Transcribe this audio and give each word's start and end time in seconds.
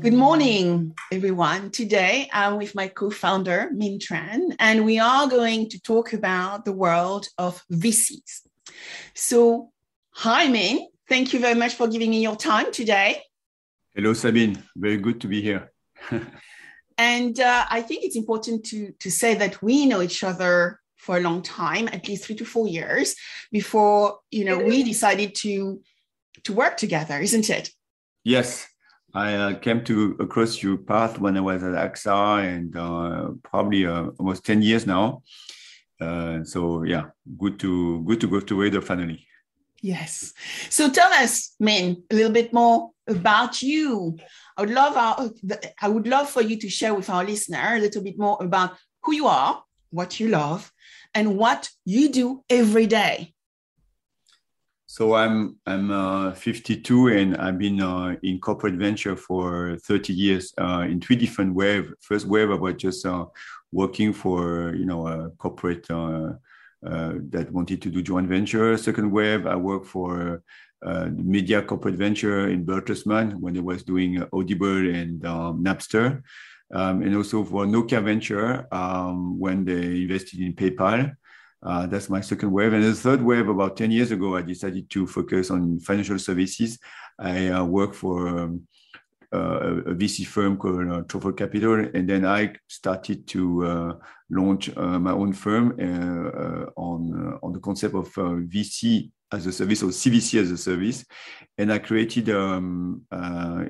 Good 0.00 0.14
morning, 0.14 0.94
everyone. 1.12 1.70
Today 1.70 2.28
I'm 2.32 2.56
with 2.56 2.74
my 2.74 2.88
co 2.88 3.10
founder, 3.10 3.70
Minh 3.74 3.98
Tran, 3.98 4.56
and 4.58 4.84
we 4.84 4.98
are 4.98 5.28
going 5.28 5.68
to 5.68 5.80
talk 5.80 6.12
about 6.12 6.64
the 6.64 6.72
world 6.72 7.28
of 7.38 7.62
VCs. 7.70 8.40
So, 9.14 9.70
hi, 10.10 10.48
Minh. 10.48 10.86
Thank 11.08 11.32
you 11.32 11.38
very 11.38 11.54
much 11.54 11.74
for 11.74 11.86
giving 11.86 12.10
me 12.10 12.22
your 12.22 12.36
time 12.36 12.72
today. 12.72 13.22
Hello, 13.94 14.12
Sabine. 14.12 14.62
Very 14.74 14.96
good 14.96 15.20
to 15.20 15.28
be 15.28 15.40
here. 15.40 15.70
and 17.00 17.40
uh, 17.40 17.64
I 17.70 17.80
think 17.80 18.04
it's 18.04 18.14
important 18.14 18.62
to, 18.66 18.92
to 18.98 19.10
say 19.10 19.34
that 19.34 19.62
we 19.62 19.86
know 19.86 20.02
each 20.02 20.22
other 20.22 20.80
for 20.98 21.16
a 21.16 21.20
long 21.20 21.40
time, 21.40 21.88
at 21.88 22.06
least 22.06 22.26
three 22.26 22.36
to 22.36 22.44
four 22.44 22.68
years, 22.68 23.16
before 23.50 24.18
you 24.30 24.44
know 24.44 24.58
we 24.58 24.82
decided 24.82 25.34
to 25.36 25.80
to 26.44 26.52
work 26.52 26.76
together, 26.76 27.18
isn't 27.18 27.48
it? 27.48 27.70
Yes, 28.22 28.66
I 29.14 29.34
uh, 29.34 29.54
came 29.54 29.82
to 29.84 30.16
across 30.20 30.62
your 30.62 30.76
path 30.76 31.18
when 31.18 31.38
I 31.38 31.40
was 31.40 31.62
at 31.62 31.72
AXA 31.72 32.44
and 32.44 32.76
uh, 32.76 33.30
probably 33.42 33.86
uh, 33.86 34.10
almost 34.18 34.44
10 34.44 34.60
years 34.60 34.86
now. 34.86 35.22
Uh, 35.98 36.44
so 36.44 36.82
yeah, 36.82 37.04
good 37.38 37.58
to 37.60 38.02
good 38.04 38.20
to 38.20 38.28
go 38.28 38.40
together 38.40 38.82
finally. 38.82 39.26
Yes. 39.82 40.34
So 40.68 40.90
tell 40.90 41.10
us, 41.12 41.54
Minh, 41.62 42.02
a 42.10 42.14
little 42.14 42.32
bit 42.32 42.52
more 42.52 42.90
about 43.06 43.62
you. 43.62 44.16
I 44.56 44.62
would 44.62 44.70
love 44.70 44.96
our, 44.96 45.30
I 45.80 45.88
would 45.88 46.06
love 46.06 46.28
for 46.28 46.42
you 46.42 46.58
to 46.58 46.68
share 46.68 46.94
with 46.94 47.08
our 47.08 47.24
listener 47.24 47.76
a 47.76 47.80
little 47.80 48.02
bit 48.02 48.18
more 48.18 48.36
about 48.40 48.76
who 49.02 49.14
you 49.14 49.26
are, 49.26 49.62
what 49.90 50.20
you 50.20 50.28
love, 50.28 50.70
and 51.14 51.36
what 51.36 51.70
you 51.84 52.10
do 52.10 52.44
every 52.50 52.86
day. 52.86 53.32
So 54.86 55.14
I'm 55.14 55.56
I'm 55.66 55.92
uh, 55.92 56.32
52 56.32 57.08
and 57.08 57.36
I've 57.36 57.58
been 57.58 57.80
uh, 57.80 58.16
in 58.24 58.40
corporate 58.40 58.74
venture 58.74 59.14
for 59.14 59.78
30 59.86 60.12
years 60.12 60.52
uh, 60.60 60.84
in 60.90 61.00
three 61.00 61.14
different 61.14 61.54
waves. 61.54 61.88
First 62.00 62.26
wave 62.26 62.50
I 62.50 62.54
was 62.54 62.74
just 62.74 63.06
uh, 63.06 63.26
working 63.70 64.12
for 64.12 64.74
you 64.74 64.84
know 64.84 65.06
a 65.06 65.30
corporate 65.38 65.88
uh, 65.90 66.32
that 66.82 67.48
wanted 67.52 67.82
to 67.82 67.90
do 67.90 68.02
joint 68.02 68.28
venture. 68.28 68.76
Second 68.76 69.10
wave 69.10 69.46
I 69.46 69.56
worked 69.56 69.86
for 69.86 70.42
the 70.82 71.10
media 71.36 71.62
corporate 71.62 71.96
venture 71.96 72.48
in 72.48 72.64
Bertelsmann 72.64 73.34
when 73.34 73.56
it 73.56 73.64
was 73.64 73.82
doing 73.82 74.22
Audible 74.32 74.88
and 74.94 75.24
um, 75.26 75.62
Napster, 75.62 76.22
um, 76.72 77.02
and 77.02 77.14
also 77.16 77.44
for 77.44 77.66
Nokia 77.66 78.02
Venture 78.02 78.66
um, 78.72 79.38
when 79.38 79.64
they 79.64 80.02
invested 80.02 80.40
in 80.40 80.54
PayPal. 80.54 81.14
Uh, 81.62 81.86
that's 81.86 82.08
my 82.08 82.20
second 82.20 82.50
wave. 82.50 82.72
And 82.72 82.82
the 82.82 82.94
third 82.94 83.22
wave, 83.22 83.48
about 83.48 83.76
10 83.76 83.90
years 83.90 84.10
ago, 84.10 84.36
I 84.36 84.42
decided 84.42 84.88
to 84.90 85.06
focus 85.06 85.50
on 85.50 85.78
financial 85.80 86.18
services. 86.18 86.78
I 87.18 87.48
uh, 87.48 87.64
work 87.64 87.94
for 87.94 88.28
um, 88.28 88.66
uh, 89.32 89.82
a 89.86 89.94
VC 89.94 90.26
firm 90.26 90.56
called 90.56 90.90
uh, 90.90 91.02
Truffle 91.02 91.32
Capital. 91.32 91.86
And 91.94 92.08
then 92.08 92.24
I 92.24 92.54
started 92.68 93.26
to 93.28 93.64
uh, 93.64 93.94
launch 94.30 94.76
uh, 94.76 94.98
my 94.98 95.12
own 95.12 95.32
firm 95.32 95.70
on, 96.76 97.38
on 97.42 97.52
the 97.52 97.60
concept 97.60 97.94
of 97.94 98.08
VC 98.12 99.10
as 99.32 99.46
a 99.46 99.52
service 99.52 99.82
or 99.82 99.90
CVC 99.90 100.40
as 100.40 100.50
a 100.50 100.58
service. 100.58 101.04
And 101.56 101.72
I 101.72 101.78
created 101.78 102.30
um, 102.30 103.02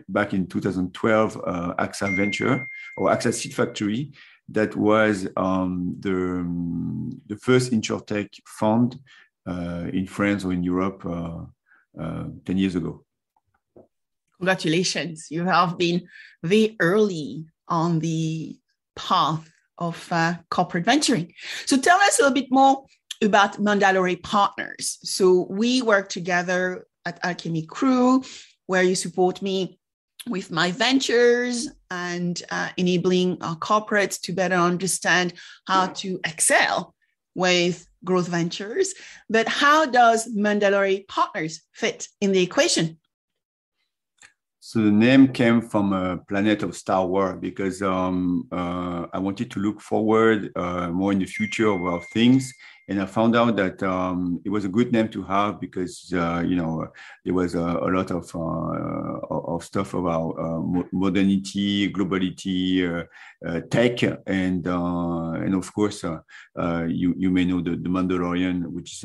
back 0.08 0.32
in 0.32 0.46
2012 0.46 1.34
AXA 1.34 2.16
Venture 2.16 2.66
or 2.96 3.10
AXA 3.10 3.34
Seed 3.34 3.54
Factory, 3.54 4.12
that 4.52 4.74
was 4.74 5.28
um, 5.36 5.96
the, 6.00 6.44
the 7.26 7.36
first 7.40 7.72
insurtech 7.72 8.28
fund 8.46 8.98
uh, 9.46 9.86
in 9.92 10.06
France 10.06 10.44
or 10.44 10.52
in 10.52 10.62
Europe 10.62 11.04
uh, 11.06 11.44
uh, 12.00 12.24
10 12.44 12.58
years 12.58 12.74
ago. 12.74 13.04
Congratulations. 14.40 15.26
You 15.30 15.44
have 15.44 15.76
been 15.76 16.08
very 16.42 16.74
early 16.80 17.44
on 17.68 17.98
the 17.98 18.56
path 18.96 19.46
of 19.76 20.08
uh, 20.10 20.34
corporate 20.50 20.86
venturing. 20.86 21.34
So 21.66 21.76
tell 21.76 21.98
us 21.98 22.18
a 22.18 22.22
little 22.22 22.34
bit 22.34 22.50
more 22.50 22.86
about 23.22 23.58
Mandalore 23.58 24.22
Partners. 24.22 24.98
So 25.02 25.46
we 25.50 25.82
work 25.82 26.08
together 26.08 26.86
at 27.04 27.22
Alchemy 27.22 27.66
Crew, 27.66 28.22
where 28.66 28.82
you 28.82 28.94
support 28.94 29.42
me 29.42 29.78
with 30.26 30.50
my 30.50 30.70
ventures 30.70 31.68
and 31.90 32.42
uh, 32.50 32.70
enabling 32.78 33.42
our 33.42 33.56
corporates 33.56 34.18
to 34.22 34.32
better 34.32 34.54
understand 34.54 35.34
how 35.66 35.88
to 35.88 36.18
excel 36.24 36.94
with 37.34 37.86
growth 38.04 38.28
ventures. 38.28 38.94
But 39.28 39.48
how 39.48 39.84
does 39.84 40.34
Mandalore 40.34 41.06
Partners 41.08 41.60
fit 41.74 42.08
in 42.22 42.32
the 42.32 42.42
equation? 42.42 42.98
So 44.70 44.78
the 44.78 44.92
name 44.92 45.32
came 45.32 45.60
from 45.62 45.92
a 45.92 46.18
planet 46.18 46.62
of 46.62 46.76
Star 46.76 47.04
Wars 47.04 47.36
because 47.40 47.82
um, 47.82 48.46
uh, 48.52 49.08
I 49.12 49.18
wanted 49.18 49.50
to 49.50 49.58
look 49.58 49.80
forward 49.80 50.52
uh, 50.54 50.90
more 50.90 51.10
in 51.10 51.18
the 51.18 51.26
future 51.26 51.72
of 51.72 52.06
things. 52.12 52.54
And 52.86 53.02
I 53.02 53.06
found 53.06 53.34
out 53.34 53.56
that 53.56 53.82
um, 53.82 54.40
it 54.44 54.48
was 54.48 54.64
a 54.64 54.68
good 54.68 54.92
name 54.92 55.08
to 55.08 55.24
have 55.24 55.60
because 55.60 56.12
uh, 56.14 56.44
you 56.46 56.54
know 56.54 56.86
there 57.24 57.34
was 57.34 57.56
a, 57.56 57.58
a 57.58 57.90
lot 57.90 58.12
of 58.12 58.32
uh, 58.32 59.26
of 59.28 59.64
stuff 59.64 59.92
about 59.94 60.36
uh, 60.38 60.60
modernity, 60.92 61.92
globality, 61.92 63.06
uh, 63.44 63.60
tech, 63.72 64.04
and 64.28 64.64
and 64.68 65.54
of 65.56 65.74
course 65.74 66.04
you 66.04 67.12
you 67.18 67.30
may 67.30 67.44
know 67.44 67.60
the, 67.60 67.70
the 67.70 67.88
Mandalorian, 67.88 68.68
which 68.68 68.92
is 68.92 69.04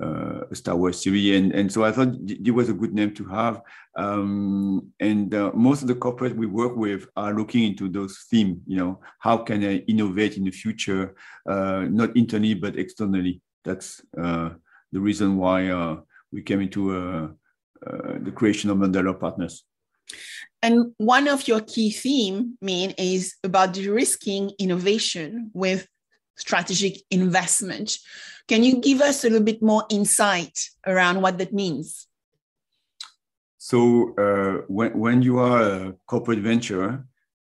uh, 0.00 0.42
Star 0.52 0.76
Wars 0.76 1.02
series, 1.02 1.36
and 1.36 1.52
and 1.52 1.72
so 1.72 1.84
I 1.84 1.92
thought 1.92 2.14
it 2.26 2.50
was 2.50 2.68
a 2.68 2.74
good 2.74 2.94
name 2.94 3.14
to 3.14 3.24
have. 3.26 3.62
Um, 3.96 4.92
and 5.00 5.34
uh, 5.34 5.50
most 5.54 5.82
of 5.82 5.88
the 5.88 5.94
corporates 5.94 6.36
we 6.36 6.46
work 6.46 6.76
with 6.76 7.06
are 7.16 7.34
looking 7.34 7.64
into 7.64 7.88
those 7.88 8.26
themes. 8.30 8.58
You 8.66 8.76
know, 8.76 9.00
how 9.18 9.38
can 9.38 9.64
I 9.64 9.78
innovate 9.88 10.36
in 10.36 10.44
the 10.44 10.50
future, 10.50 11.14
uh, 11.48 11.86
not 11.90 12.16
internally 12.16 12.54
but 12.54 12.78
externally? 12.78 13.42
That's 13.64 14.00
uh, 14.16 14.50
the 14.92 15.00
reason 15.00 15.36
why 15.36 15.68
uh, 15.68 15.96
we 16.32 16.42
came 16.42 16.60
into 16.60 16.96
uh, 16.96 17.28
the 18.20 18.32
creation 18.34 18.70
of 18.70 18.78
Mandalore 18.78 19.18
Partners. 19.18 19.64
And 20.62 20.92
one 20.98 21.26
of 21.28 21.48
your 21.48 21.60
key 21.60 21.90
theme, 21.90 22.58
Minh, 22.62 22.94
is 22.98 23.34
about 23.42 23.72
de-risking 23.72 24.52
innovation 24.58 25.50
with 25.54 25.86
strategic 26.40 27.02
investment. 27.10 27.98
Can 28.48 28.64
you 28.64 28.80
give 28.80 29.00
us 29.00 29.24
a 29.24 29.28
little 29.28 29.44
bit 29.44 29.62
more 29.62 29.84
insight 29.90 30.58
around 30.86 31.22
what 31.22 31.38
that 31.38 31.52
means? 31.52 32.08
So, 33.58 34.14
uh, 34.16 34.64
when, 34.68 34.98
when 34.98 35.22
you 35.22 35.38
are 35.38 35.62
a 35.62 35.94
corporate 36.06 36.40
venture, 36.40 37.04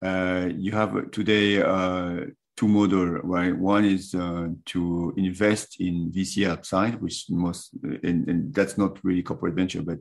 uh, 0.04 0.50
you 0.56 0.72
have 0.74 1.12
today 1.12 1.62
uh, 1.62 2.26
two 2.56 2.68
models, 2.68 3.22
right? 3.24 3.58
One 3.58 3.86
is 3.86 4.14
uh, 4.14 4.50
to 4.66 5.14
invest 5.18 5.80
in 5.80 6.12
VC 6.12 6.48
outside, 6.48 7.02
which 7.02 7.26
most, 7.30 7.72
and, 8.04 8.28
and 8.28 8.54
that's 8.54 8.78
not 8.78 9.04
really 9.04 9.24
corporate 9.24 9.56
venture, 9.56 9.82
but 9.82 9.98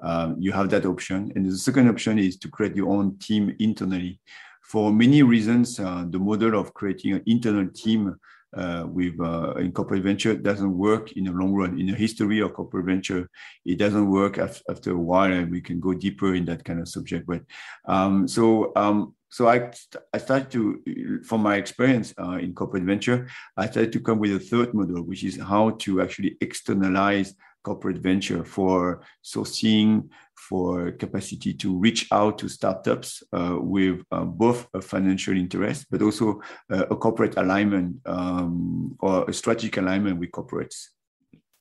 um, 0.00 0.36
you 0.38 0.52
have 0.52 0.68
that 0.70 0.84
option. 0.84 1.32
And 1.34 1.46
the 1.46 1.56
second 1.56 1.88
option 1.88 2.18
is 2.18 2.36
to 2.38 2.48
create 2.48 2.76
your 2.76 2.90
own 2.90 3.16
team 3.18 3.54
internally 3.58 4.20
for 4.64 4.92
many 4.92 5.22
reasons, 5.22 5.78
uh, 5.78 6.04
the 6.08 6.18
model 6.18 6.58
of 6.58 6.72
creating 6.74 7.12
an 7.12 7.22
internal 7.26 7.68
team 7.68 8.16
uh, 8.56 8.84
with 8.88 9.18
uh, 9.20 9.54
in 9.56 9.72
corporate 9.72 10.02
venture 10.02 10.34
doesn't 10.34 10.78
work 10.78 11.12
in 11.12 11.24
the 11.24 11.32
long 11.32 11.52
run. 11.52 11.78
In 11.78 11.86
the 11.86 11.94
history 11.94 12.40
of 12.40 12.54
corporate 12.54 12.86
venture, 12.86 13.28
it 13.64 13.78
doesn't 13.78 14.08
work 14.08 14.38
af- 14.38 14.62
after 14.70 14.92
a 14.92 14.98
while, 14.98 15.32
and 15.32 15.50
we 15.50 15.60
can 15.60 15.80
go 15.80 15.92
deeper 15.92 16.34
in 16.34 16.44
that 16.46 16.64
kind 16.64 16.80
of 16.80 16.88
subject. 16.88 17.26
But 17.26 17.42
um, 17.86 18.26
so 18.28 18.72
um, 18.76 19.14
so 19.28 19.48
I 19.48 19.72
I 20.12 20.18
started 20.18 20.50
to, 20.52 21.20
from 21.24 21.42
my 21.42 21.56
experience 21.56 22.14
uh, 22.18 22.38
in 22.40 22.54
corporate 22.54 22.84
venture, 22.84 23.28
I 23.56 23.66
started 23.66 23.92
to 23.92 24.00
come 24.00 24.18
with 24.20 24.34
a 24.34 24.38
third 24.38 24.72
model, 24.72 25.02
which 25.02 25.24
is 25.24 25.36
how 25.36 25.70
to 25.70 26.00
actually 26.00 26.36
externalize 26.40 27.34
corporate 27.64 27.98
venture 27.98 28.44
for 28.44 29.02
sourcing, 29.24 30.08
for 30.36 30.92
capacity 30.92 31.54
to 31.54 31.76
reach 31.78 32.06
out 32.12 32.38
to 32.38 32.48
startups 32.48 33.22
uh, 33.32 33.56
with 33.58 34.02
uh, 34.12 34.24
both 34.24 34.68
a 34.74 34.80
financial 34.80 35.36
interest, 35.36 35.86
but 35.90 36.02
also 36.02 36.40
uh, 36.70 36.84
a 36.90 36.96
corporate 36.96 37.36
alignment 37.36 37.96
um, 38.06 38.96
or 39.00 39.28
a 39.28 39.32
strategic 39.32 39.76
alignment 39.78 40.20
with 40.20 40.30
corporates. 40.30 40.88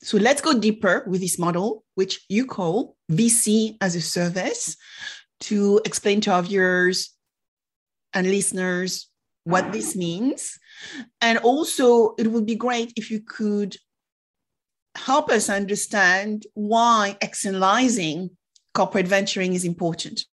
So 0.02 0.18
let's 0.18 0.42
go 0.42 0.60
deeper 0.60 1.06
with 1.08 1.22
this 1.22 1.40
model, 1.40 1.86
which 1.96 2.26
you 2.28 2.46
call 2.46 2.98
VC 3.10 3.78
as 3.80 3.96
a 3.96 4.02
service, 4.02 4.76
to 5.40 5.82
explain 5.86 6.22
to 6.22 6.32
our 6.32 6.44
viewers 6.44 7.16
and 8.14 8.28
listeners 8.28 9.10
what 9.46 9.72
this 9.72 9.96
means. 9.96 10.58
And 11.22 11.38
also, 11.40 12.16
it 12.18 12.28
would 12.28 12.46
be 12.46 12.56
great 12.56 12.94
if 12.96 13.10
you 13.12 13.22
could 13.22 13.78
help 14.96 15.30
us 15.30 15.50
understand 15.50 16.46
why 16.54 17.18
externalizing 17.22 18.32
corporate 18.74 19.08
venturing 19.08 19.54
is 19.54 19.66
important? 19.66 20.26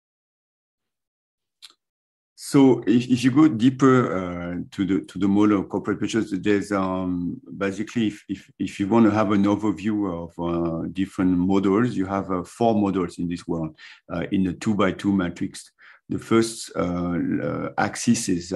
So 2.40 2.84
if, 2.86 3.08
if 3.10 3.24
you 3.24 3.32
go 3.32 3.48
deeper 3.48 3.96
uh, 4.16 4.62
to 4.70 4.86
the 4.86 5.00
to 5.06 5.18
the 5.18 5.28
model 5.28 5.58
of 5.58 5.68
corporate 5.68 5.98
ventures, 5.98 6.30
there's 6.30 6.70
um, 6.70 7.40
basically 7.56 8.06
if, 8.06 8.24
if, 8.28 8.50
if 8.58 8.80
you 8.80 8.86
want 8.86 9.06
to 9.06 9.10
have 9.10 9.32
an 9.32 9.44
overview 9.44 9.96
of 10.22 10.30
uh, 10.38 10.88
different 10.92 11.36
models, 11.36 11.96
you 11.96 12.06
have 12.06 12.30
uh, 12.30 12.44
four 12.44 12.74
models 12.74 13.18
in 13.18 13.28
this 13.28 13.46
world 13.48 13.76
uh, 14.14 14.24
in 14.30 14.44
the 14.44 14.52
two 14.52 14.74
by 14.74 14.92
two 14.92 15.12
matrix. 15.12 15.72
The 16.08 16.18
first 16.18 16.70
uh, 16.74 17.18
uh, 17.42 17.68
axis 17.76 18.30
is 18.30 18.54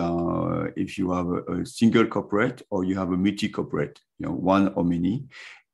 if 0.76 0.96
you 0.96 1.12
have 1.12 1.26
a, 1.26 1.60
a, 1.60 1.66
single 1.66 2.06
corporate 2.06 2.62
or 2.70 2.84
you 2.84 2.96
have 2.96 3.12
a 3.12 3.16
multi 3.16 3.50
corporate, 3.50 4.00
you 4.18 4.26
know, 4.26 4.32
one 4.32 4.72
or 4.74 4.84
many. 4.84 5.24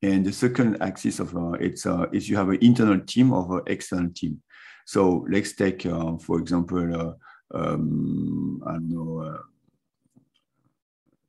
And 0.03 0.25
the 0.25 0.33
second 0.33 0.81
axis 0.81 1.19
of 1.19 1.35
it's 1.61 1.87
is 2.13 2.29
you 2.29 2.37
have 2.37 2.51
an 2.51 2.59
internal 2.61 3.01
team 3.01 3.33
or 3.33 3.59
an 3.59 3.65
external 3.67 4.11
team. 4.15 4.41
So 4.87 5.27
let's 5.29 5.55
take, 5.55 5.83
for 5.83 6.39
example 6.39 7.17
um, 7.55 8.63
I 8.67 8.73
don't 8.73 8.89
know, 8.89 9.21
uh, 9.21 9.39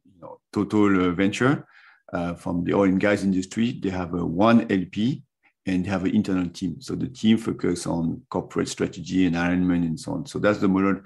you 0.05 0.21
know, 0.21 0.39
Total 0.51 1.11
Venture 1.11 1.65
uh, 2.13 2.33
from 2.33 2.63
the 2.63 2.73
oil 2.73 2.83
and 2.83 2.99
gas 2.99 3.23
industry. 3.23 3.79
They 3.81 3.89
have 3.89 4.11
one 4.11 4.69
LP 4.71 5.23
and 5.65 5.85
they 5.85 5.89
have 5.89 6.05
an 6.05 6.15
internal 6.15 6.49
team. 6.49 6.81
So 6.81 6.95
the 6.95 7.07
team 7.07 7.37
focus 7.37 7.87
on 7.87 8.21
corporate 8.29 8.67
strategy 8.67 9.25
and 9.25 9.35
alignment 9.35 9.85
and 9.85 9.99
so 9.99 10.13
on. 10.13 10.25
So 10.25 10.39
that's 10.39 10.59
the 10.59 10.67
model 10.67 11.01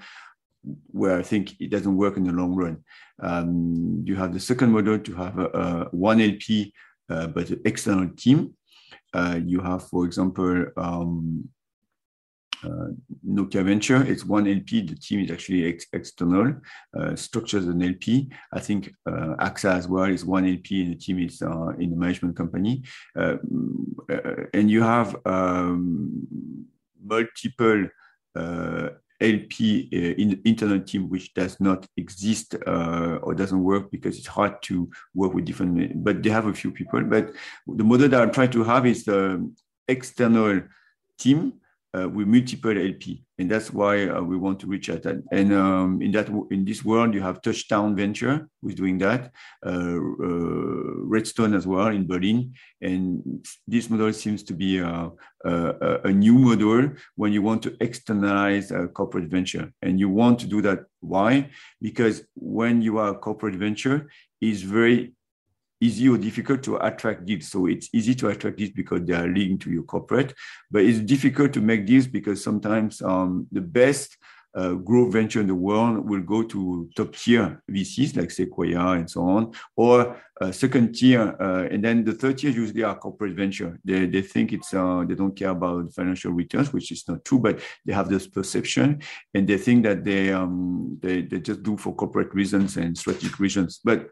where 0.90 1.18
I 1.18 1.22
think 1.22 1.60
it 1.60 1.70
doesn't 1.70 1.96
work 1.96 2.16
in 2.16 2.24
the 2.24 2.32
long 2.32 2.54
run. 2.54 2.82
Um, 3.20 4.02
you 4.04 4.16
have 4.16 4.32
the 4.32 4.40
second 4.40 4.72
model 4.72 4.98
to 4.98 5.14
have 5.14 5.38
a, 5.38 5.88
one 5.92 6.20
LP, 6.20 6.72
uh, 6.72 6.93
but 7.08 7.50
an 7.50 7.60
external 7.64 8.08
team. 8.16 8.54
Uh, 9.12 9.38
you 9.44 9.60
have, 9.60 9.86
for 9.88 10.04
example, 10.04 10.66
um, 10.76 11.48
uh, 12.64 12.88
Nokia 13.26 13.64
Venture. 13.64 14.02
It's 14.02 14.24
one 14.24 14.48
LP. 14.48 14.82
The 14.82 14.96
team 14.96 15.20
is 15.20 15.30
actually 15.30 15.66
ex 15.66 15.86
external, 15.92 16.54
uh, 16.98 17.14
structures 17.14 17.66
an 17.66 17.82
LP. 17.82 18.30
I 18.52 18.60
think 18.60 18.94
uh, 19.06 19.36
AXA 19.38 19.76
as 19.76 19.88
well 19.88 20.04
is 20.04 20.24
one 20.24 20.48
LP, 20.48 20.82
and 20.82 20.92
the 20.92 20.98
team 20.98 21.18
is 21.18 21.42
uh, 21.42 21.68
in 21.78 21.90
the 21.90 21.96
management 21.96 22.36
company. 22.36 22.82
Uh, 23.16 23.36
uh, 24.10 24.44
and 24.52 24.70
you 24.70 24.82
have 24.82 25.16
um, 25.26 26.66
multiple 27.04 27.86
LP 29.24 29.88
uh, 29.92 30.20
in 30.20 30.40
internal 30.44 30.80
team, 30.80 31.08
which 31.08 31.32
does 31.34 31.60
not 31.60 31.86
exist 31.96 32.54
uh, 32.66 33.18
or 33.22 33.34
doesn't 33.34 33.62
work 33.62 33.90
because 33.90 34.18
it's 34.18 34.26
hard 34.26 34.62
to 34.62 34.90
work 35.14 35.34
with 35.34 35.44
different. 35.44 36.04
But 36.04 36.22
they 36.22 36.30
have 36.30 36.46
a 36.46 36.54
few 36.54 36.70
people. 36.70 37.02
But 37.02 37.32
the 37.66 37.84
model 37.84 38.08
that 38.08 38.20
I'm 38.20 38.32
trying 38.32 38.50
to 38.52 38.64
have 38.64 38.86
is 38.86 39.04
the 39.04 39.50
external 39.88 40.62
team 41.18 41.54
uh, 41.96 42.08
with 42.08 42.26
multiple 42.26 42.76
LP, 42.76 43.22
and 43.38 43.50
that's 43.50 43.72
why 43.72 44.08
uh, 44.08 44.20
we 44.20 44.36
want 44.36 44.58
to 44.60 44.66
reach 44.66 44.90
out. 44.90 45.04
And, 45.06 45.22
and 45.32 45.52
um, 45.52 46.02
in 46.02 46.10
that 46.12 46.28
in 46.50 46.64
this 46.64 46.84
world, 46.84 47.14
you 47.14 47.20
have 47.20 47.42
Touchdown 47.42 47.94
Venture 47.96 48.48
who's 48.60 48.74
doing 48.74 48.98
that, 48.98 49.32
uh, 49.64 49.70
uh 49.70 50.94
Redstone 51.06 51.54
as 51.54 51.66
well 51.66 51.88
in 51.88 52.06
Berlin, 52.06 52.54
and 52.80 53.46
this 53.66 53.88
model 53.90 54.12
seems 54.12 54.42
to 54.44 54.54
be 54.54 54.78
a, 54.78 55.10
a, 55.44 56.00
a 56.04 56.12
new 56.12 56.34
model 56.34 56.90
when 57.16 57.32
you 57.32 57.42
want 57.42 57.62
to 57.62 57.76
externalize 57.80 58.70
a 58.70 58.88
corporate 58.88 59.28
venture, 59.28 59.72
and 59.82 60.00
you 60.00 60.08
want 60.08 60.38
to 60.40 60.46
do 60.46 60.62
that. 60.62 60.80
Why? 61.00 61.50
Because 61.82 62.24
when 62.34 62.80
you 62.80 62.98
are 62.98 63.10
a 63.10 63.18
corporate 63.18 63.56
venture, 63.56 64.08
is 64.40 64.62
very 64.62 65.14
easy 65.84 66.08
or 66.08 66.18
difficult 66.18 66.62
to 66.62 66.76
attract 66.76 67.26
deals. 67.26 67.48
So 67.48 67.66
it's 67.66 67.88
easy 67.92 68.14
to 68.16 68.28
attract 68.28 68.56
deals 68.58 68.70
because 68.70 69.02
they 69.04 69.14
are 69.14 69.28
linked 69.28 69.62
to 69.64 69.70
your 69.70 69.84
corporate, 69.84 70.34
but 70.70 70.82
it's 70.84 71.00
difficult 71.00 71.52
to 71.54 71.60
make 71.60 71.86
deals 71.86 72.06
because 72.06 72.42
sometimes 72.42 73.02
um, 73.02 73.46
the 73.52 73.60
best 73.60 74.16
uh, 74.54 74.74
growth 74.74 75.12
venture 75.12 75.40
in 75.40 75.48
the 75.48 75.54
world 75.54 76.08
will 76.08 76.20
go 76.20 76.42
to 76.42 76.88
top 76.96 77.14
tier 77.16 77.60
VCs 77.70 78.16
like 78.16 78.30
Sequoia 78.30 78.92
and 78.92 79.10
so 79.10 79.22
on, 79.22 79.52
or 79.76 80.16
uh, 80.40 80.52
second 80.52 80.94
tier, 80.94 81.36
uh, 81.40 81.66
and 81.70 81.82
then 81.84 82.04
the 82.04 82.12
third 82.12 82.38
tier 82.38 82.50
usually 82.50 82.82
are 82.82 82.96
corporate 82.96 83.34
venture. 83.34 83.78
They, 83.84 84.06
they 84.06 84.22
think 84.22 84.52
it's 84.52 84.72
uh, 84.72 85.04
they 85.08 85.14
don't 85.14 85.36
care 85.36 85.50
about 85.50 85.92
financial 85.92 86.32
returns, 86.32 86.72
which 86.72 86.92
is 86.92 87.06
not 87.08 87.24
true, 87.24 87.40
but 87.40 87.60
they 87.84 87.92
have 87.92 88.08
this 88.08 88.26
perception 88.26 89.00
and 89.34 89.46
they 89.48 89.58
think 89.58 89.84
that 89.84 90.04
they 90.04 90.32
um 90.32 90.98
they, 91.02 91.22
they 91.22 91.40
just 91.40 91.62
do 91.62 91.76
for 91.76 91.94
corporate 91.94 92.32
reasons 92.34 92.76
and 92.76 92.96
strategic 92.96 93.38
reasons. 93.40 93.80
But 93.82 94.10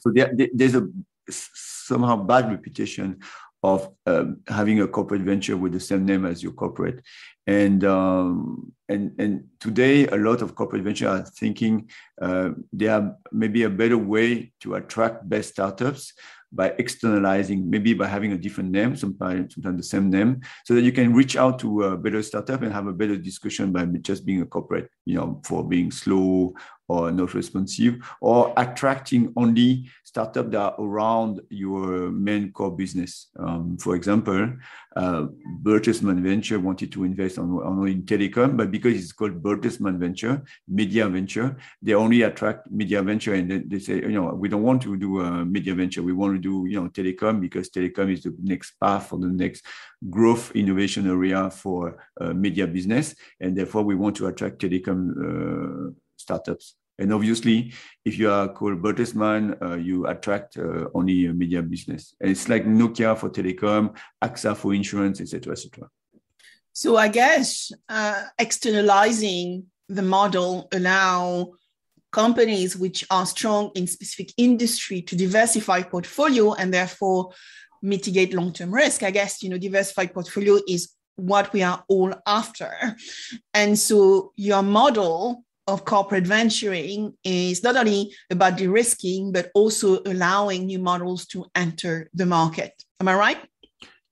so 0.00 0.10
there, 0.12 0.32
there's 0.52 0.74
a 0.74 0.88
somehow 1.28 2.16
bad 2.16 2.50
reputation 2.50 3.18
of 3.62 3.90
um, 4.06 4.38
having 4.48 4.80
a 4.80 4.88
corporate 4.88 5.20
venture 5.20 5.56
with 5.56 5.72
the 5.72 5.80
same 5.80 6.06
name 6.06 6.24
as 6.24 6.42
your 6.42 6.52
corporate. 6.52 7.02
And 7.46 7.84
um, 7.84 8.72
and 8.88 9.12
and 9.18 9.44
today, 9.60 10.06
a 10.06 10.16
lot 10.16 10.40
of 10.40 10.54
corporate 10.54 10.82
venture 10.82 11.08
are 11.08 11.24
thinking 11.24 11.90
uh, 12.20 12.50
there 12.72 12.94
are 12.94 13.16
maybe 13.32 13.64
a 13.64 13.70
better 13.70 13.98
way 13.98 14.52
to 14.60 14.76
attract 14.76 15.28
best 15.28 15.50
startups 15.50 16.14
by 16.52 16.74
externalizing, 16.78 17.70
maybe 17.70 17.94
by 17.94 18.06
having 18.06 18.32
a 18.32 18.38
different 18.38 18.70
name, 18.70 18.96
sometimes, 18.96 19.54
sometimes 19.54 19.76
the 19.76 19.82
same 19.84 20.10
name, 20.10 20.40
so 20.64 20.74
that 20.74 20.82
you 20.82 20.90
can 20.90 21.14
reach 21.14 21.36
out 21.36 21.60
to 21.60 21.84
a 21.84 21.96
better 21.96 22.22
startup 22.22 22.62
and 22.62 22.72
have 22.72 22.88
a 22.88 22.92
better 22.92 23.16
discussion 23.16 23.70
by 23.70 23.84
just 24.02 24.26
being 24.26 24.42
a 24.42 24.46
corporate, 24.46 24.90
you 25.04 25.14
know, 25.14 25.40
for 25.44 25.66
being 25.66 25.92
slow 25.92 26.52
or 26.90 27.12
not 27.12 27.34
responsive, 27.34 27.94
or 28.20 28.52
attracting 28.56 29.32
only 29.36 29.70
startups 30.04 30.50
that 30.50 30.60
are 30.60 30.74
around 30.86 31.40
your 31.50 32.10
main 32.10 32.50
core 32.56 32.76
business. 32.82 33.12
Um, 33.38 33.78
for 33.78 33.94
example, 33.94 34.42
uh, 34.96 35.26
Bertelsmann 35.62 36.20
Venture 36.30 36.58
wanted 36.58 36.90
to 36.92 37.04
invest 37.04 37.38
on, 37.38 37.48
on 37.68 37.86
in 37.86 38.02
telecom, 38.02 38.56
but 38.56 38.68
because 38.76 38.94
it's 39.00 39.12
called 39.12 39.40
Bertelsmann 39.40 39.98
Venture, 39.98 40.42
media 40.66 41.08
venture, 41.08 41.56
they 41.80 41.94
only 41.94 42.22
attract 42.22 42.70
media 42.70 43.00
venture, 43.02 43.34
and 43.34 43.48
they, 43.50 43.58
they 43.58 43.78
say, 43.78 43.94
you 43.94 44.16
know, 44.16 44.34
we 44.42 44.48
don't 44.48 44.66
want 44.70 44.82
to 44.82 44.96
do 44.96 45.20
a 45.20 45.44
media 45.44 45.74
venture. 45.74 46.02
We 46.02 46.12
want 46.12 46.34
to 46.34 46.40
do, 46.40 46.66
you 46.68 46.80
know, 46.80 46.88
telecom 46.88 47.40
because 47.40 47.70
telecom 47.70 48.12
is 48.12 48.22
the 48.24 48.34
next 48.42 48.72
path 48.80 49.06
for 49.08 49.18
the 49.18 49.28
next 49.28 49.64
growth 50.08 50.50
innovation 50.56 51.08
area 51.08 51.50
for 51.50 51.80
uh, 52.20 52.32
media 52.32 52.66
business, 52.66 53.14
and 53.38 53.56
therefore 53.56 53.84
we 53.84 53.94
want 53.94 54.16
to 54.16 54.26
attract 54.26 54.58
telecom 54.58 54.98
uh, 55.26 55.92
startups. 56.16 56.79
And 57.00 57.12
obviously, 57.12 57.72
if 58.04 58.18
you 58.18 58.30
are 58.30 58.48
called 58.48 58.82
Bertelsmann, 58.82 59.60
uh, 59.62 59.76
you 59.76 60.06
attract 60.06 60.58
uh, 60.58 60.88
only 60.94 61.26
a 61.26 61.32
media 61.32 61.62
business. 61.62 62.14
And 62.20 62.30
it's 62.30 62.48
like 62.48 62.66
Nokia 62.66 63.16
for 63.16 63.30
telecom, 63.30 63.96
AXA 64.22 64.56
for 64.56 64.74
insurance, 64.74 65.20
etc., 65.20 65.52
etc. 65.52 65.88
So 66.72 66.96
I 66.96 67.08
guess 67.08 67.72
uh, 67.88 68.24
externalizing 68.38 69.66
the 69.88 70.02
model 70.02 70.68
allow 70.72 71.54
companies 72.12 72.76
which 72.76 73.04
are 73.10 73.26
strong 73.26 73.70
in 73.74 73.86
specific 73.86 74.32
industry 74.36 75.00
to 75.02 75.16
diversify 75.16 75.82
portfolio 75.82 76.54
and 76.54 76.72
therefore 76.72 77.32
mitigate 77.82 78.34
long-term 78.34 78.72
risk. 78.72 79.02
I 79.02 79.10
guess 79.10 79.42
you 79.42 79.48
know 79.48 79.58
diversified 79.58 80.12
portfolio 80.12 80.58
is 80.68 80.92
what 81.16 81.52
we 81.52 81.62
are 81.62 81.84
all 81.88 82.12
after. 82.26 82.72
And 83.54 83.78
so 83.78 84.32
your 84.36 84.62
model 84.62 85.44
of 85.66 85.84
corporate 85.84 86.26
venturing 86.26 87.14
is 87.24 87.62
not 87.62 87.76
only 87.76 88.12
about 88.30 88.56
de-risking, 88.56 89.32
but 89.32 89.50
also 89.54 90.02
allowing 90.06 90.66
new 90.66 90.78
models 90.78 91.26
to 91.26 91.46
enter 91.54 92.10
the 92.14 92.26
market. 92.26 92.72
Am 93.00 93.08
I 93.08 93.14
right? 93.14 93.38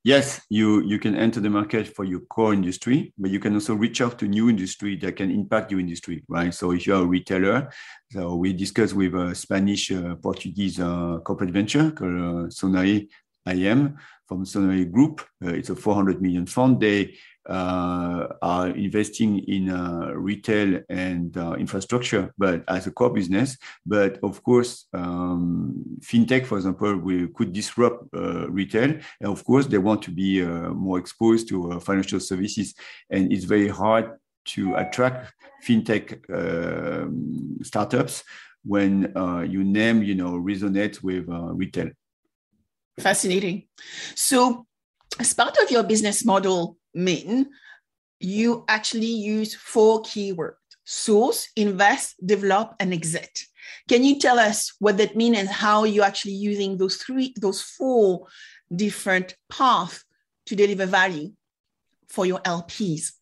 Yes, 0.04 0.40
you, 0.48 0.82
you 0.84 0.98
can 0.98 1.16
enter 1.16 1.40
the 1.40 1.50
market 1.50 1.94
for 1.94 2.04
your 2.04 2.20
core 2.20 2.54
industry, 2.54 3.12
but 3.18 3.30
you 3.30 3.40
can 3.40 3.54
also 3.54 3.74
reach 3.74 4.00
out 4.00 4.18
to 4.20 4.28
new 4.28 4.48
industry 4.48 4.96
that 4.96 5.16
can 5.16 5.30
impact 5.30 5.70
your 5.70 5.80
industry, 5.80 6.24
right? 6.28 6.54
So 6.54 6.70
if 6.70 6.86
you're 6.86 7.02
a 7.02 7.04
retailer, 7.04 7.70
so 8.12 8.36
we 8.36 8.52
discussed 8.52 8.94
with 8.94 9.14
a 9.14 9.34
Spanish 9.34 9.90
uh, 9.90 10.14
Portuguese 10.14 10.80
uh, 10.80 11.18
corporate 11.24 11.50
venture 11.50 11.90
called 11.90 12.14
uh, 12.14 12.48
Sonae 12.48 13.08
IM 13.46 13.98
from 14.26 14.44
Sonae 14.44 14.90
Group. 14.90 15.20
Uh, 15.44 15.50
it's 15.50 15.70
a 15.70 15.76
400 15.76 16.22
million 16.22 16.46
fund. 16.46 16.80
They 16.80 17.16
are 17.48 18.68
investing 18.68 19.38
in 19.40 19.70
uh, 19.70 20.12
retail 20.14 20.80
and 20.88 21.36
uh, 21.36 21.52
infrastructure, 21.52 22.32
but 22.38 22.62
as 22.68 22.86
a 22.86 22.90
core 22.90 23.12
business. 23.12 23.56
But 23.86 24.18
of 24.22 24.42
course, 24.42 24.86
um, 24.92 25.84
fintech, 26.00 26.46
for 26.46 26.58
example, 26.58 26.96
we 26.96 27.28
could 27.28 27.52
disrupt 27.52 28.04
uh, 28.14 28.48
retail, 28.50 28.90
and 29.20 29.30
of 29.30 29.44
course, 29.44 29.66
they 29.66 29.78
want 29.78 30.02
to 30.02 30.10
be 30.10 30.42
uh, 30.42 30.70
more 30.70 30.98
exposed 30.98 31.48
to 31.48 31.72
uh, 31.72 31.80
financial 31.80 32.20
services, 32.20 32.74
and 33.10 33.32
it's 33.32 33.44
very 33.44 33.68
hard 33.68 34.10
to 34.46 34.74
attract 34.76 35.34
fintech 35.66 36.18
um, 36.32 37.58
startups 37.62 38.24
when 38.64 39.12
you 39.48 39.64
name, 39.64 40.02
you 40.02 40.14
know, 40.14 40.32
resonate 40.32 41.02
with 41.02 41.26
retail. 41.28 41.90
Fascinating. 42.98 43.64
So, 44.14 44.66
as 45.20 45.32
part 45.34 45.56
of 45.62 45.70
your 45.70 45.82
business 45.82 46.24
model, 46.24 46.77
Minh, 46.96 47.46
you 48.20 48.64
actually 48.68 49.06
use 49.06 49.54
four 49.54 50.02
keywords 50.02 50.54
source, 50.84 51.50
invest, 51.54 52.14
develop, 52.26 52.74
and 52.80 52.94
exit. 52.94 53.40
Can 53.88 54.02
you 54.02 54.18
tell 54.18 54.38
us 54.38 54.72
what 54.78 54.96
that 54.96 55.16
means 55.16 55.36
and 55.36 55.48
how 55.48 55.84
you're 55.84 56.04
actually 56.04 56.32
using 56.32 56.78
those 56.78 56.96
three, 56.96 57.34
those 57.38 57.60
four 57.60 58.26
different 58.74 59.36
paths 59.50 60.02
to 60.46 60.56
deliver 60.56 60.86
value 60.86 61.30
for 62.08 62.24
your 62.24 62.40
LPs? 62.40 63.12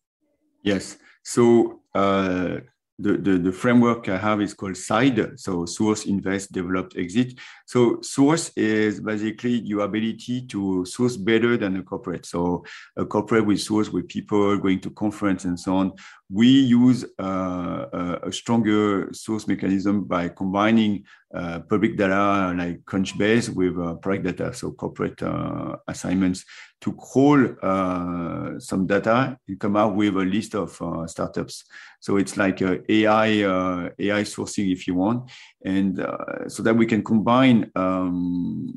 Yes. 0.63 0.97
So 1.23 1.81
uh, 1.93 2.59
the, 2.99 3.17
the, 3.17 3.37
the, 3.37 3.51
framework 3.51 4.09
I 4.09 4.17
have 4.17 4.41
is 4.41 4.53
called 4.53 4.75
SIDE, 4.75 5.39
so 5.39 5.65
source, 5.65 6.05
invest, 6.05 6.51
develop, 6.51 6.93
exit. 6.97 7.35
So 7.65 8.01
source 8.01 8.51
is 8.55 8.99
basically 8.99 9.59
your 9.59 9.81
ability 9.81 10.47
to 10.47 10.83
source 10.85 11.15
better 11.15 11.57
than 11.57 11.77
a 11.77 11.83
corporate. 11.83 12.25
So 12.25 12.65
a 12.95 13.05
corporate 13.05 13.45
will 13.45 13.57
source 13.57 13.89
with 13.89 14.07
people 14.07 14.57
going 14.57 14.79
to 14.81 14.89
conference 14.89 15.45
and 15.45 15.59
so 15.59 15.75
on. 15.75 15.93
We 16.29 16.47
use 16.47 17.05
uh, 17.19 17.85
a, 17.93 18.19
a, 18.23 18.31
stronger 18.33 19.07
source 19.13 19.47
mechanism 19.47 20.03
by 20.03 20.27
combining 20.27 21.05
uh, 21.33 21.59
public 21.59 21.95
data 21.95 22.53
like 22.57 22.83
Crunchbase 22.83 23.49
with 23.49 23.79
uh, 23.79 23.93
private 23.95 24.35
data, 24.35 24.53
so 24.53 24.71
corporate 24.71 25.23
uh, 25.23 25.77
assignments 25.87 26.43
to 26.81 26.93
crawl 26.93 27.47
uh, 27.61 28.59
some 28.59 28.85
data 28.85 29.37
and 29.47 29.59
come 29.59 29.77
out 29.77 29.95
with 29.95 30.15
a 30.17 30.25
list 30.25 30.53
of 30.53 30.79
uh, 30.81 31.07
startups. 31.07 31.63
So 32.01 32.17
it's 32.17 32.35
like 32.35 32.61
AI 32.61 33.43
uh, 33.43 33.89
AI 33.97 34.21
sourcing, 34.23 34.71
if 34.71 34.85
you 34.85 34.95
want, 34.95 35.29
and 35.63 35.99
uh, 36.01 36.49
so 36.49 36.61
that 36.63 36.75
we 36.75 36.85
can 36.85 37.03
combine 37.03 37.71
um, 37.75 38.75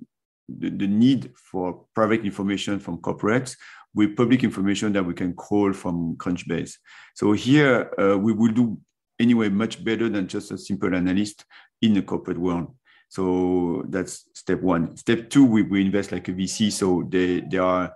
the, 0.49 0.71
the, 0.71 0.87
need 0.87 1.33
for 1.37 1.85
private 1.95 2.25
information 2.25 2.81
from 2.81 2.99
corporates 2.99 3.57
with 3.95 4.17
public 4.17 4.45
information 4.45 4.93
that 4.93 5.05
we 5.05 5.15
can 5.15 5.35
crawl 5.35 5.73
from 5.73 6.17
Crunchbase. 6.17 6.77
So 7.15 7.33
here 7.33 7.91
uh, 7.99 8.17
we 8.19 8.33
will 8.33 8.53
do 8.53 8.79
anyway 9.19 9.49
much 9.49 9.83
better 9.85 10.09
than 10.09 10.29
just 10.29 10.51
a 10.53 10.59
simple 10.59 10.95
analyst 10.95 11.45
in 11.83 11.95
the 11.95 12.03
corporate 12.03 12.39
world. 12.39 12.75
So 13.09 13.85
that's 13.89 14.29
step 14.35 14.63
one. 14.63 14.97
Step 14.97 15.31
two, 15.31 15.45
we, 15.45 15.63
we 15.63 15.81
invest 15.81 16.13
like 16.13 16.29
a 16.29 16.33
VC. 16.33 16.71
So 16.71 17.05
they, 17.09 17.41
they 17.41 17.59
are 17.59 17.93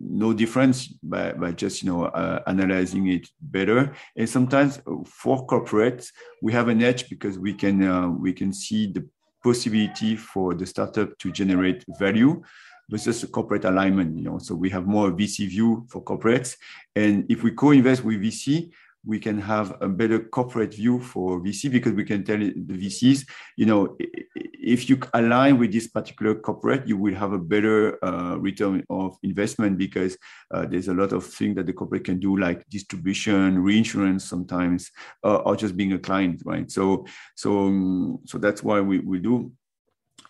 no 0.00 0.32
difference 0.32 0.88
by, 1.02 1.32
by 1.32 1.52
just 1.52 1.82
you 1.82 1.90
know 1.90 2.04
uh, 2.06 2.42
analyzing 2.46 3.08
it 3.08 3.28
better 3.40 3.94
and 4.16 4.28
sometimes 4.28 4.80
for 5.06 5.46
corporates 5.46 6.12
we 6.42 6.52
have 6.52 6.68
an 6.68 6.82
edge 6.82 7.08
because 7.08 7.38
we 7.38 7.54
can 7.54 7.82
uh, 7.82 8.08
we 8.08 8.32
can 8.32 8.52
see 8.52 8.92
the 8.92 9.06
possibility 9.42 10.16
for 10.16 10.54
the 10.54 10.66
startup 10.66 11.16
to 11.18 11.32
generate 11.32 11.84
value 11.98 12.42
versus 12.88 13.24
corporate 13.30 13.64
alignment 13.64 14.16
you 14.16 14.24
know? 14.24 14.38
So 14.38 14.54
we 14.54 14.70
have 14.70 14.86
more 14.86 15.10
vc 15.10 15.48
view 15.48 15.86
for 15.88 16.02
corporates. 16.02 16.56
And 16.96 17.26
if 17.28 17.42
we 17.42 17.52
co-invest 17.52 18.04
with 18.04 18.22
vc 18.22 18.70
we 19.04 19.18
can 19.18 19.40
have 19.40 19.76
a 19.80 19.88
better 19.88 20.18
corporate 20.18 20.74
view 20.74 21.00
for 21.00 21.40
VC 21.40 21.70
because 21.70 21.92
we 21.92 22.04
can 22.04 22.24
tell 22.24 22.38
the 22.38 22.52
VCs, 22.52 23.26
you 23.56 23.64
know, 23.64 23.96
if 24.34 24.90
you 24.90 24.98
align 25.14 25.58
with 25.58 25.72
this 25.72 25.86
particular 25.86 26.34
corporate, 26.34 26.86
you 26.86 26.96
will 26.96 27.14
have 27.14 27.32
a 27.32 27.38
better 27.38 28.02
uh, 28.04 28.36
return 28.36 28.84
of 28.90 29.16
investment 29.22 29.78
because 29.78 30.18
uh, 30.52 30.66
there's 30.66 30.88
a 30.88 30.94
lot 30.94 31.12
of 31.12 31.24
things 31.24 31.56
that 31.56 31.66
the 31.66 31.72
corporate 31.72 32.04
can 32.04 32.18
do, 32.18 32.36
like 32.36 32.68
distribution, 32.68 33.58
reinsurance, 33.62 34.24
sometimes, 34.24 34.90
uh, 35.24 35.36
or 35.36 35.56
just 35.56 35.76
being 35.76 35.92
a 35.92 35.98
client, 35.98 36.42
right? 36.44 36.70
So, 36.70 37.06
so, 37.34 37.66
um, 37.66 38.18
so 38.26 38.36
that's 38.36 38.62
why 38.62 38.80
we, 38.80 38.98
we 38.98 39.20
do 39.20 39.52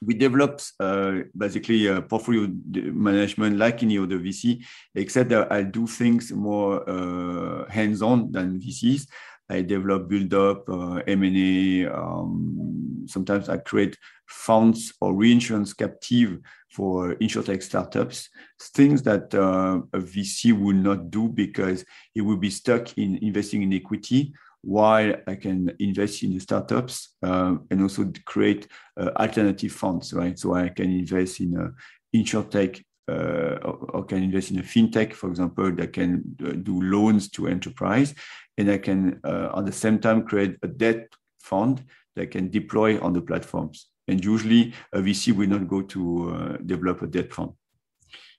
we 0.00 0.14
developed 0.14 0.72
uh, 0.80 1.22
basically 1.36 1.86
a 1.86 2.02
portfolio 2.02 2.48
management 2.92 3.58
like 3.58 3.82
any 3.82 3.98
other 3.98 4.18
VC, 4.18 4.64
except 4.94 5.30
that 5.30 5.50
I 5.50 5.62
do 5.62 5.86
things 5.86 6.32
more 6.32 6.88
uh, 6.88 7.68
hands-on 7.70 8.32
than 8.32 8.60
VCs. 8.60 9.06
I 9.50 9.62
develop, 9.62 10.08
build 10.08 10.34
up 10.34 10.68
uh, 10.68 11.00
M&A. 11.06 11.86
Um, 11.86 13.06
sometimes 13.06 13.48
I 13.48 13.56
create 13.56 13.96
funds 14.26 14.92
or 15.00 15.14
reinsurance 15.14 15.72
captive 15.72 16.38
for 16.70 17.14
insurtech 17.14 17.62
startups, 17.62 18.28
things 18.60 19.02
that 19.02 19.34
uh, 19.34 19.80
a 19.94 20.00
VC 20.00 20.52
will 20.52 20.76
not 20.76 21.10
do 21.10 21.28
because 21.28 21.84
he 22.12 22.20
will 22.20 22.36
be 22.36 22.50
stuck 22.50 22.96
in 22.98 23.18
investing 23.22 23.62
in 23.62 23.72
equity 23.72 24.34
while 24.62 25.14
I 25.26 25.34
can 25.36 25.74
invest 25.78 26.22
in 26.22 26.34
the 26.34 26.40
startups 26.40 27.16
um, 27.22 27.66
and 27.70 27.82
also 27.82 28.10
create 28.24 28.68
uh, 28.98 29.10
alternative 29.16 29.72
funds, 29.72 30.12
right? 30.12 30.38
So 30.38 30.54
I 30.54 30.68
can 30.68 30.90
invest 30.90 31.40
in 31.40 31.56
a 31.56 31.70
insurtech 32.16 32.82
uh, 33.08 33.58
or, 33.62 33.90
or, 33.94 34.04
can 34.04 34.22
invest 34.22 34.50
in 34.50 34.58
a 34.58 34.62
fintech, 34.62 35.14
for 35.14 35.30
example, 35.30 35.72
that 35.72 35.94
can 35.94 36.36
uh, 36.44 36.52
do 36.52 36.82
loans 36.82 37.30
to 37.30 37.48
enterprise, 37.48 38.14
and 38.58 38.70
I 38.70 38.76
can 38.76 39.18
uh, 39.24 39.50
at 39.56 39.64
the 39.64 39.72
same 39.72 39.98
time 39.98 40.26
create 40.26 40.56
a 40.62 40.68
debt 40.68 41.08
fund 41.40 41.82
that 42.16 42.30
can 42.30 42.50
deploy 42.50 43.00
on 43.00 43.14
the 43.14 43.22
platforms. 43.22 43.86
And 44.08 44.22
usually, 44.22 44.74
a 44.92 45.00
VC 45.00 45.34
will 45.34 45.48
not 45.48 45.68
go 45.68 45.80
to 45.82 46.30
uh, 46.30 46.56
develop 46.58 47.00
a 47.00 47.06
debt 47.06 47.32
fund. 47.32 47.52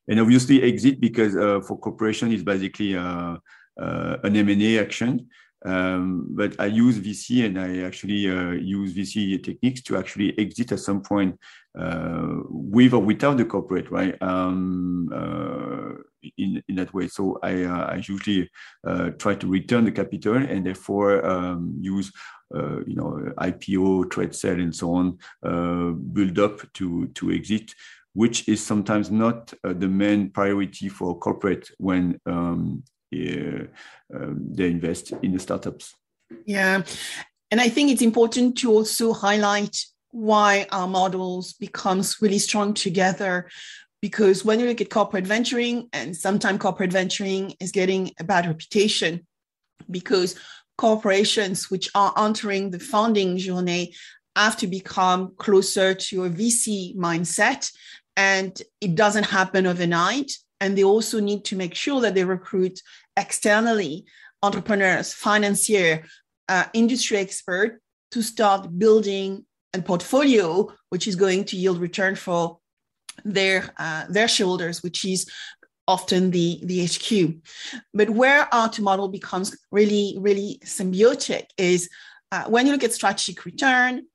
And 0.08 0.20
obviously, 0.20 0.62
exit 0.62 1.02
because 1.02 1.36
uh, 1.36 1.62
for 1.62 1.80
corporation 1.80 2.32
is 2.32 2.44
basically 2.44 2.94
an 2.94 3.40
M&A 3.78 4.78
action. 4.78 5.30
Um, 5.66 6.28
but 6.30 6.56
I 6.60 6.68
use 6.68 6.98
VC 7.00 7.46
and 7.46 7.60
I 7.60 7.86
actually 7.86 8.30
uh, 8.30 8.52
use 8.52 8.94
VC 8.94 9.44
techniques 9.44 9.82
to 9.84 9.98
actually 9.98 10.38
exit 10.40 10.72
at 10.72 10.80
some 10.80 11.02
point 11.02 11.38
uh, 11.78 12.38
with 12.50 12.94
or 12.94 13.02
without 13.02 13.38
the 13.38 13.46
corporate, 13.46 13.92
right? 13.92 14.20
Um, 14.22 15.10
uh, 15.14 16.02
in, 16.38 16.62
in 16.68 16.76
that 16.76 16.94
way. 16.94 17.08
So 17.08 17.40
I, 17.44 17.64
uh, 17.64 17.86
I 17.86 17.96
usually 17.96 18.50
uh, 18.86 19.12
try 19.12 19.36
to 19.36 19.48
return 19.48 19.86
the 19.86 19.92
capital 19.92 20.38
and 20.38 20.66
therefore 20.66 21.26
um, 21.26 21.76
use 21.80 22.12
uh, 22.56 22.80
you 22.88 22.96
know 22.96 23.32
IPO, 23.38 24.10
trade 24.10 24.34
sale, 24.34 24.60
and 24.60 24.76
so 24.76 24.94
on, 24.94 25.20
build 26.14 26.40
up 26.40 26.74
to 26.74 27.08
to 27.08 27.32
exit 27.32 27.74
which 28.14 28.48
is 28.48 28.66
sometimes 28.66 29.12
not 29.12 29.54
uh, 29.64 29.74
the 29.74 29.88
main 29.88 30.30
priority 30.30 30.90
for 30.90 31.18
corporate 31.18 31.70
when 31.78 32.20
um, 32.26 32.84
Uh, 33.14 33.66
um, 34.14 34.48
they 34.52 34.70
invest 34.70 35.14
in 35.24 35.32
the 35.32 35.40
startups. 35.40 35.96
Yeah. 36.46 36.84
And 37.52 37.60
I 37.60 37.70
think 37.70 37.92
it's 37.92 38.02
important 38.02 38.58
to 38.60 38.72
also 38.72 39.14
highlight 39.14 39.76
why 40.12 40.68
our 40.72 40.88
models 40.88 41.54
becomes 41.54 42.22
really 42.22 42.40
strong 42.40 42.74
together 42.74 43.50
because 44.02 44.46
when 44.46 44.60
you 44.60 44.66
look 44.66 44.82
at 44.82 44.90
corporate 44.90 45.28
venturing 45.28 45.90
and 45.94 46.16
sometimes 46.16 46.60
corporate 46.60 46.92
venturing 46.92 47.54
is 47.60 47.72
getting 47.72 48.12
a 48.20 48.24
bad 48.24 48.48
reputation 48.48 49.28
because 49.90 50.36
corporations 50.78 51.70
which 51.70 51.90
are 51.94 52.14
entering 52.18 52.72
the 52.72 52.80
funding 52.80 53.38
journey 53.38 53.94
have 54.36 54.56
to 54.58 54.68
become 54.68 55.34
closer 55.38 55.94
to 55.94 56.24
a 56.24 56.30
vc 56.30 56.96
mindset 56.96 57.72
and 58.16 58.62
it 58.80 58.96
doesn't 58.96 59.26
happen 59.26 59.68
overnight 59.68 60.32
and 60.62 60.78
they 60.78 60.84
also 60.84 61.20
need 61.20 61.46
to 61.46 61.56
make 61.56 61.76
sure 61.76 62.02
that 62.02 62.16
they 62.16 62.24
recruit 62.24 62.82
externally 63.16 64.06
entrepreneurs, 64.44 65.14
financier, 65.14 66.06
uh, 66.48 66.66
industry 66.74 67.18
expert 67.18 67.82
to 68.12 68.22
start 68.22 68.78
building 68.78 69.46
a 69.74 69.82
portfolio 69.82 70.68
which 70.90 71.08
is 71.08 71.16
going 71.16 71.44
to 71.46 71.56
yield 71.56 71.78
return 71.78 72.16
for 72.16 72.58
their 73.24 73.72
uh, 73.78 74.06
their 74.10 74.28
shoulders, 74.28 74.82
which 74.82 75.06
is 75.06 75.30
often 75.88 76.32
the 76.32 76.60
the 76.64 76.86
HQ. 76.86 77.36
But 77.94 78.10
where 78.10 78.54
our 78.54 78.70
two 78.70 78.84
model 78.84 79.08
becomes 79.08 79.56
really 79.72 80.16
really 80.20 80.60
symbiotic 80.64 81.46
is 81.58 81.90
uh, 82.32 82.46
when 82.46 82.66
you 82.66 82.72
look 82.72 82.84
at 82.84 82.94
strategic 82.94 83.46
return. 83.46 84.06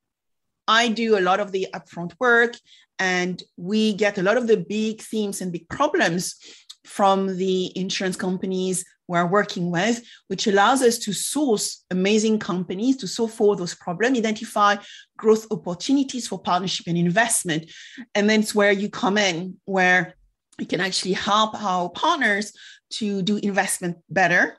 I 0.67 0.89
do 0.89 1.19
a 1.19 1.21
lot 1.21 1.41
of 1.41 1.53
the 1.53 1.67
upfront 1.75 2.13
work 2.19 2.55
and 2.99 3.43
we 3.57 3.95
get 3.95 4.19
a 4.19 4.23
lot 4.23 4.37
of 4.37 4.47
the 4.47 4.57
big 4.57 5.01
themes 5.01 5.41
and 5.41 5.53
big 5.53 5.69
problems 5.69 6.37
from 6.85 7.37
the 7.37 7.77
insurance 7.79 8.17
companies 8.17 8.85
we're 9.09 9.27
working 9.27 9.71
with, 9.71 10.03
which 10.29 10.47
allows 10.47 10.83
us 10.83 10.99
to 10.99 11.13
source 11.13 11.85
amazing 11.91 12.39
companies 12.39 12.97
to 12.97 13.07
solve 13.07 13.33
for 13.33 13.57
those 13.57 13.75
problems, 13.75 14.19
identify 14.19 14.77
growth 15.17 15.47
opportunities 15.51 16.27
for 16.27 16.39
partnership 16.39 16.87
and 16.87 16.97
investment. 16.97 17.71
And 18.15 18.31
then 18.31 18.41
it's 18.41 18.55
where 18.55 18.73
you 18.73 18.89
come 18.89 19.19
in, 19.19 19.57
where 19.65 20.15
you 20.59 20.67
can 20.67 20.81
actually 20.81 21.15
help 21.15 21.61
our 21.61 21.91
partners 21.91 22.53
to 22.91 23.23
do 23.23 23.37
investment 23.37 23.99
better, 24.09 24.57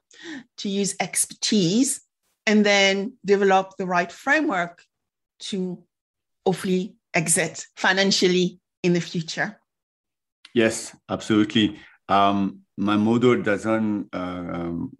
to 0.58 0.70
use 0.70 0.96
expertise, 1.00 2.02
and 2.46 2.66
then 2.66 3.14
develop 3.24 3.72
the 3.78 3.88
right 3.88 4.12
framework 4.12 4.84
to 5.40 5.84
hopefully 6.46 6.96
exit 7.14 7.66
financially 7.76 8.60
in 8.84 8.94
the 8.94 9.02
future. 9.02 9.60
Yes, 10.54 10.96
absolutely. 11.10 11.80
Um, 12.08 12.62
my 12.78 12.98
model 12.98 13.42
doesn't 13.42 14.10
uh, 14.14 14.46
um, 14.54 14.98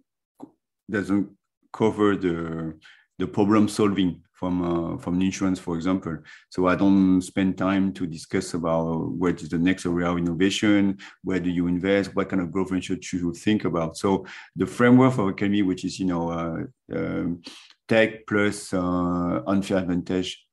doesn't 0.90 1.28
cover 1.72 2.16
the 2.16 2.78
the 3.18 3.26
problem 3.26 3.68
solving 3.68 4.22
from 4.32 4.62
uh, 4.62 4.98
from 4.98 5.20
insurance, 5.22 5.58
for 5.58 5.76
example. 5.76 6.18
So 6.50 6.66
I 6.66 6.74
don't 6.74 7.22
spend 7.22 7.56
time 7.56 7.92
to 7.94 8.06
discuss 8.06 8.54
about 8.54 9.12
what 9.12 9.40
is 9.42 9.48
the 9.48 9.58
next 9.58 9.86
area 9.86 10.10
of 10.10 10.18
innovation, 10.18 10.98
where 11.22 11.40
do 11.40 11.48
you 11.50 11.68
invest, 11.68 12.14
what 12.14 12.28
kind 12.28 12.42
of 12.42 12.52
growth 12.52 12.70
venture 12.70 12.98
should 13.00 13.20
you 13.20 13.32
think 13.32 13.64
about. 13.64 13.96
So 13.96 14.26
the 14.54 14.66
framework 14.66 15.14
of 15.14 15.20
Alchemy, 15.20 15.62
which 15.62 15.84
is 15.84 15.98
you 15.98 16.06
know 16.06 16.30
uh, 16.30 16.96
um, 16.96 17.42
tech 17.88 18.26
plus 18.26 18.74
uh, 18.74 19.42
unfair 19.46 19.78
advantage 19.78 20.30
uh, 20.42 20.45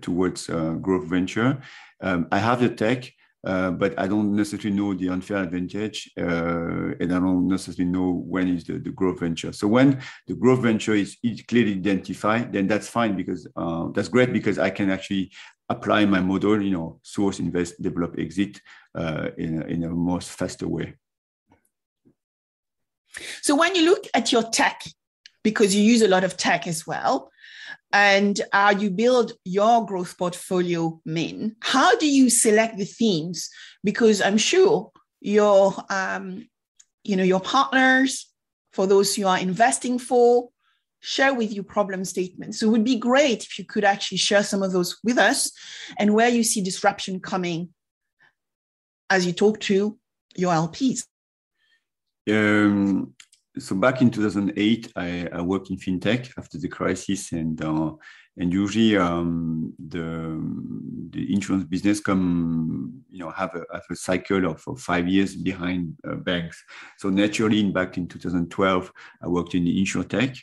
towards 0.00 0.48
uh, 0.48 0.72
growth 0.80 1.06
venture. 1.06 1.60
Um, 2.00 2.28
I 2.30 2.38
have 2.38 2.60
the 2.60 2.68
tech. 2.68 3.12
uh, 3.46 3.70
but 3.70 3.98
I 3.98 4.08
don't 4.08 4.34
necessarily 4.34 4.76
know 4.76 4.94
the 4.94 5.08
unfair 5.10 5.38
advantage, 5.38 6.10
uh, 6.18 6.92
and 7.00 7.12
I 7.12 7.20
don't 7.20 7.46
necessarily 7.46 7.90
know 7.90 8.12
when 8.26 8.48
is 8.48 8.64
the, 8.64 8.78
the 8.78 8.90
growth 8.90 9.20
venture. 9.20 9.52
So 9.52 9.68
when 9.68 10.02
the 10.26 10.34
growth 10.34 10.62
venture 10.62 10.94
is 10.94 11.16
clearly 11.46 11.72
identified, 11.72 12.52
then 12.52 12.66
that's 12.66 12.88
fine 12.88 13.16
because 13.16 13.46
uh, 13.54 13.88
that's 13.94 14.08
great 14.08 14.32
because 14.32 14.58
I 14.58 14.70
can 14.70 14.90
actually 14.90 15.30
apply 15.68 16.04
my 16.04 16.20
model, 16.20 16.60
you 16.60 16.72
know, 16.72 16.98
source, 17.02 17.38
invest, 17.38 17.80
develop, 17.80 18.18
exit 18.18 18.60
uh, 18.96 19.28
in, 19.38 19.62
a, 19.62 19.66
in 19.66 19.84
a 19.84 19.90
most 19.90 20.30
faster 20.30 20.66
way. 20.66 20.94
So 23.42 23.54
when 23.54 23.74
you 23.76 23.84
look 23.84 24.06
at 24.14 24.32
your 24.32 24.42
tech, 24.42 24.82
because 25.44 25.74
you 25.74 25.82
use 25.82 26.02
a 26.02 26.08
lot 26.08 26.24
of 26.24 26.36
tech 26.36 26.66
as 26.66 26.86
well, 26.86 27.30
and 27.92 28.40
how 28.52 28.70
you 28.70 28.90
build 28.90 29.32
your 29.44 29.86
growth 29.86 30.18
portfolio 30.18 31.00
Minh, 31.06 31.54
how 31.60 31.96
do 31.96 32.08
you 32.08 32.30
select 32.30 32.78
the 32.78 32.84
themes? 32.84 33.48
Because 33.82 34.20
I'm 34.20 34.38
sure 34.38 34.90
your, 35.20 35.74
um, 35.90 36.46
you 37.04 37.16
know, 37.16 37.24
your 37.24 37.40
partners, 37.40 38.30
for 38.72 38.86
those 38.86 39.16
you 39.16 39.26
are 39.26 39.38
investing 39.38 39.98
for, 39.98 40.50
share 41.00 41.34
with 41.34 41.52
you 41.52 41.62
problem 41.62 42.04
statements. 42.04 42.60
So 42.60 42.66
it 42.66 42.70
would 42.70 42.84
be 42.84 42.96
great 42.96 43.44
if 43.44 43.58
you 43.58 43.64
could 43.64 43.84
actually 43.84 44.18
share 44.18 44.42
some 44.42 44.62
of 44.62 44.72
those 44.72 44.98
with 45.04 45.18
us 45.18 45.50
and 45.98 46.14
where 46.14 46.28
you 46.28 46.42
see 46.42 46.60
disruption 46.60 47.20
coming 47.20 47.70
as 49.08 49.24
you 49.24 49.32
talk 49.32 49.60
to 49.60 49.98
your 50.36 50.52
LPs. 50.52 51.04
Um, 52.30 53.14
so 53.58 53.74
back 53.74 54.02
in 54.02 54.10
2008, 54.10 54.92
I, 54.96 55.28
I, 55.32 55.40
worked 55.40 55.70
in 55.70 55.76
fintech 55.76 56.30
after 56.38 56.58
the 56.58 56.68
crisis, 56.68 57.32
and 57.32 57.62
uh, 57.62 57.92
and 58.36 58.52
usually 58.52 58.96
um, 58.96 59.72
the 59.78 60.40
the 61.10 61.32
insurance 61.32 61.64
business 61.64 62.00
come 62.00 63.02
you 63.10 63.18
know 63.18 63.30
have 63.30 63.54
a, 63.54 63.64
have 63.72 63.84
a 63.90 63.96
cycle 63.96 64.46
of, 64.46 64.62
of 64.66 64.80
five 64.80 65.08
years 65.08 65.36
behind 65.36 65.96
uh, 66.08 66.14
banks. 66.14 66.62
So 66.98 67.08
naturally, 67.08 67.60
in 67.60 67.72
back 67.72 67.96
in 67.96 68.08
2012, 68.08 68.92
I 69.22 69.28
worked 69.28 69.54
in 69.54 69.64
the 69.64 69.82
insurtech. 69.82 70.38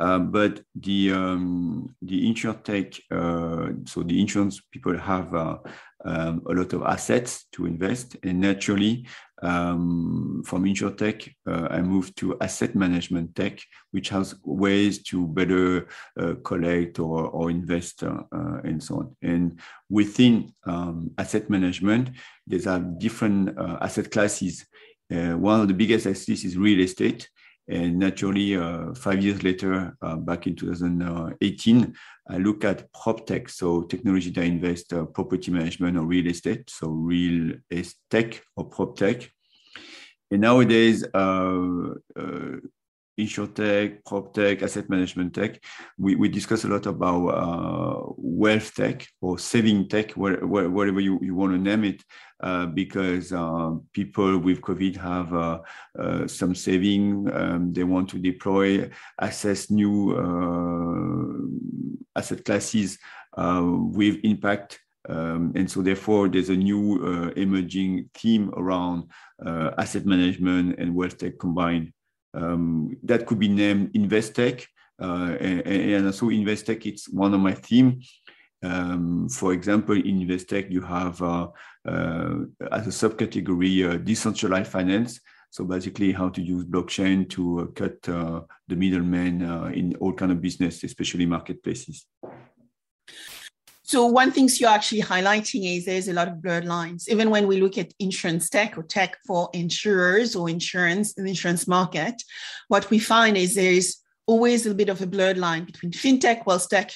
Uh, 0.00 0.18
but 0.18 0.62
the 0.74 1.12
um, 1.12 1.94
the 2.00 2.26
insurtech, 2.26 2.98
uh, 3.10 3.72
so 3.84 4.02
the 4.02 4.18
insurance 4.20 4.60
people 4.70 4.96
have 4.96 5.34
uh, 5.34 5.58
um, 6.04 6.42
a 6.48 6.52
lot 6.52 6.72
of 6.72 6.82
assets 6.82 7.46
to 7.52 7.66
invest, 7.66 8.16
and 8.22 8.40
naturally, 8.40 9.06
um, 9.42 10.42
from 10.46 10.64
insurtech, 10.64 11.32
uh, 11.46 11.66
I 11.70 11.82
moved 11.82 12.16
to 12.18 12.36
asset 12.40 12.74
management 12.76 13.34
tech, 13.34 13.58
which 13.90 14.08
has 14.10 14.36
ways 14.44 15.02
to 15.04 15.26
better 15.26 15.88
uh, 16.18 16.34
collect 16.44 17.00
or, 17.00 17.26
or 17.26 17.50
invest 17.50 18.04
uh, 18.04 18.22
uh 18.32 18.60
and 18.62 18.82
so 18.82 18.98
on. 18.98 19.16
And 19.22 19.58
within 19.90 20.52
um, 20.64 21.10
asset 21.18 21.50
management, 21.50 22.10
there's 22.46 22.66
a 22.66 22.78
different 22.98 23.58
uh, 23.58 23.78
asset 23.80 24.10
classes. 24.10 24.64
Uh, 25.12 25.36
one 25.36 25.60
of 25.60 25.68
the 25.68 25.74
biggest 25.74 26.06
assets 26.06 26.44
is 26.44 26.56
real 26.56 26.80
estate. 26.80 27.28
And 27.68 27.98
naturally, 27.98 28.56
five 28.94 29.22
years 29.22 29.42
later, 29.42 29.96
back 30.18 30.46
in 30.46 30.56
2018, 30.56 31.94
I 32.28 32.38
look 32.38 32.64
at 32.64 32.92
prop 32.92 33.26
tech, 33.26 33.48
so 33.48 33.82
technology 33.82 34.30
that 34.30 34.44
invest 34.44 34.92
uh, 34.92 35.04
property 35.06 35.50
management 35.50 35.96
or 35.96 36.04
real 36.04 36.28
estate, 36.28 36.70
so 36.70 36.88
real 36.88 37.54
estate 37.70 38.42
or 38.56 38.64
prop 38.66 38.96
tech. 38.96 39.30
And 40.30 40.40
nowadays, 40.40 41.04
uh, 41.12 41.94
uh, 42.16 42.56
insurtech, 43.18 44.04
prop 44.04 44.32
tech, 44.32 44.62
asset 44.62 44.88
management 44.88 45.34
tech, 45.34 45.62
we, 45.98 46.14
we 46.14 46.28
discuss 46.28 46.64
a 46.64 46.68
lot 46.68 46.86
about 46.86 47.28
uh, 47.28 48.12
wealth 48.16 48.74
tech 48.74 49.06
or 49.20 49.38
saving 49.38 49.88
tech, 49.88 50.12
whatever 50.12 51.00
you, 51.00 51.18
you 51.22 51.34
want 51.34 51.52
to 51.52 51.58
name 51.58 51.84
it, 51.84 52.02
uh, 52.42 52.66
because 52.66 53.32
uh, 53.32 53.70
people 53.92 54.38
with 54.38 54.60
COVID 54.60 54.96
have 54.96 55.32
uh, 55.32 55.60
uh 55.98 56.26
some 56.26 56.54
saving, 56.54 57.30
um, 57.32 57.72
they 57.72 57.84
want 57.84 58.08
to 58.10 58.18
deploy, 58.18 58.90
access 59.20 59.70
new 59.70 60.16
uh, 60.16 62.18
asset 62.18 62.44
classes 62.44 62.98
with 63.36 64.18
impact. 64.24 64.80
Um, 65.08 65.52
and 65.56 65.70
so 65.70 65.82
therefore 65.82 66.28
there's 66.28 66.48
a 66.48 66.56
new 66.56 67.32
emerging 67.36 68.10
theme 68.14 68.52
around 68.56 69.10
asset 69.78 70.06
management 70.06 70.78
and 70.78 70.94
wealth 70.94 71.18
tech 71.18 71.38
combined. 71.38 71.92
Um, 72.34 72.96
that 73.02 73.26
could 73.26 73.38
be 73.38 73.48
named 73.48 73.92
Investec. 73.94 74.66
Uh, 75.00 75.36
and, 75.40 75.66
and, 75.66 76.06
also 76.06 76.26
Investech, 76.26 76.86
it's 76.86 77.08
one 77.08 77.34
of 77.34 77.40
my 77.40 77.54
themes. 77.54 78.20
Um, 78.62 79.28
for 79.28 79.52
example, 79.52 79.96
in 79.96 80.20
Investec, 80.20 80.70
you 80.70 80.80
have 80.82 81.20
uh, 81.20 81.48
uh, 81.86 82.34
as 82.70 82.86
a 82.86 83.08
subcategory 83.08 83.90
uh, 83.90 83.96
decentralized 83.96 84.70
finance. 84.70 85.20
So 85.50 85.64
basically, 85.64 86.12
how 86.12 86.28
to 86.30 86.40
use 86.40 86.64
blockchain 86.64 87.28
to 87.30 87.60
uh, 87.60 87.66
cut 87.66 88.08
uh, 88.08 88.42
the 88.68 88.76
middleman 88.76 89.42
in 89.74 89.94
all 89.96 90.12
kind 90.12 90.32
of 90.32 90.40
business, 90.40 90.82
especially 90.84 91.26
marketplaces. 91.26 92.06
So 93.84 94.06
one 94.06 94.30
thing 94.30 94.48
you're 94.58 94.70
actually 94.70 95.02
highlighting 95.02 95.76
is 95.76 95.84
there's 95.84 96.08
a 96.08 96.12
lot 96.12 96.28
of 96.28 96.40
blurred 96.40 96.64
lines. 96.64 97.08
Even 97.08 97.30
when 97.30 97.46
we 97.46 97.60
look 97.60 97.78
at 97.78 97.92
insurance 97.98 98.48
tech 98.48 98.78
or 98.78 98.84
tech 98.84 99.18
for 99.26 99.50
insurers 99.52 100.36
or 100.36 100.48
insurance, 100.48 101.14
the 101.14 101.24
insurance 101.24 101.66
market, 101.66 102.22
what 102.68 102.88
we 102.90 102.98
find 102.98 103.36
is 103.36 103.54
there's 103.54 104.00
always 104.26 104.66
a 104.66 104.74
bit 104.74 104.88
of 104.88 105.02
a 105.02 105.06
blurred 105.06 105.36
line 105.36 105.64
between 105.64 105.90
fintech, 105.90 106.46
wealth 106.46 106.68
tech, 106.68 106.92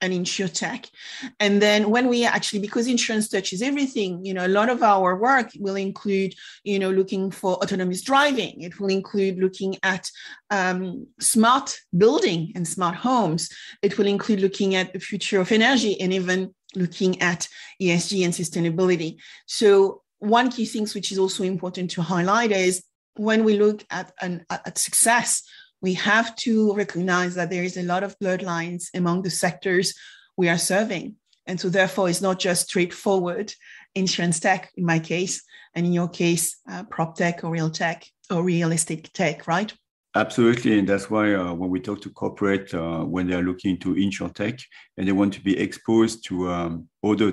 and 0.00 0.12
insurtech. 0.12 0.90
And 1.38 1.60
then 1.60 1.90
when 1.90 2.08
we 2.08 2.24
actually, 2.24 2.60
because 2.60 2.86
insurance 2.86 3.28
touches 3.28 3.62
everything, 3.62 4.24
you 4.24 4.34
know, 4.34 4.46
a 4.46 4.48
lot 4.48 4.68
of 4.68 4.82
our 4.82 5.16
work 5.16 5.50
will 5.58 5.76
include, 5.76 6.34
you 6.64 6.78
know, 6.78 6.90
looking 6.90 7.30
for 7.30 7.54
autonomous 7.56 8.02
driving. 8.02 8.60
It 8.62 8.80
will 8.80 8.88
include 8.88 9.38
looking 9.38 9.76
at 9.82 10.10
um, 10.50 11.06
smart 11.18 11.78
building 11.96 12.52
and 12.54 12.66
smart 12.66 12.96
homes. 12.96 13.48
It 13.82 13.98
will 13.98 14.06
include 14.06 14.40
looking 14.40 14.74
at 14.74 14.92
the 14.92 15.00
future 15.00 15.40
of 15.40 15.52
energy 15.52 16.00
and 16.00 16.12
even 16.12 16.54
looking 16.74 17.20
at 17.20 17.48
ESG 17.82 18.24
and 18.24 18.32
sustainability. 18.32 19.16
So 19.46 20.02
one 20.18 20.50
key 20.50 20.66
things 20.66 20.94
which 20.94 21.12
is 21.12 21.18
also 21.18 21.42
important 21.44 21.90
to 21.92 22.02
highlight 22.02 22.52
is 22.52 22.84
when 23.16 23.44
we 23.44 23.58
look 23.58 23.84
at 23.90 24.12
an 24.20 24.44
at 24.50 24.78
success 24.78 25.42
we 25.82 25.94
have 25.94 26.36
to 26.36 26.74
recognize 26.74 27.34
that 27.34 27.50
there 27.50 27.64
is 27.64 27.76
a 27.76 27.82
lot 27.82 28.02
of 28.02 28.18
blurred 28.18 28.42
lines 28.42 28.90
among 28.94 29.22
the 29.22 29.30
sectors 29.30 29.94
we 30.36 30.48
are 30.48 30.58
serving. 30.58 31.16
And 31.46 31.58
so, 31.58 31.68
therefore, 31.68 32.08
it's 32.08 32.20
not 32.20 32.38
just 32.38 32.68
straightforward 32.68 33.52
insurance 33.94 34.38
tech 34.40 34.70
in 34.76 34.84
my 34.84 34.98
case, 34.98 35.42
and 35.74 35.86
in 35.86 35.92
your 35.92 36.08
case, 36.08 36.56
uh, 36.70 36.84
prop 36.84 37.16
tech 37.16 37.42
or 37.44 37.50
real 37.50 37.70
tech 37.70 38.04
or 38.30 38.42
realistic 38.42 39.12
tech, 39.12 39.46
right? 39.46 39.72
Absolutely, 40.16 40.78
and 40.78 40.88
that's 40.88 41.08
why 41.08 41.34
uh, 41.34 41.52
when 41.54 41.70
we 41.70 41.80
talk 41.80 42.00
to 42.02 42.10
corporate, 42.10 42.74
uh, 42.74 43.04
when 43.04 43.28
they 43.28 43.34
are 43.34 43.42
looking 43.42 43.78
to 43.78 43.94
insure 43.94 44.28
tech 44.28 44.58
and 44.96 45.06
they 45.06 45.12
want 45.12 45.32
to 45.34 45.40
be 45.40 45.58
exposed 45.58 46.24
to 46.26 46.50
um, 46.50 46.88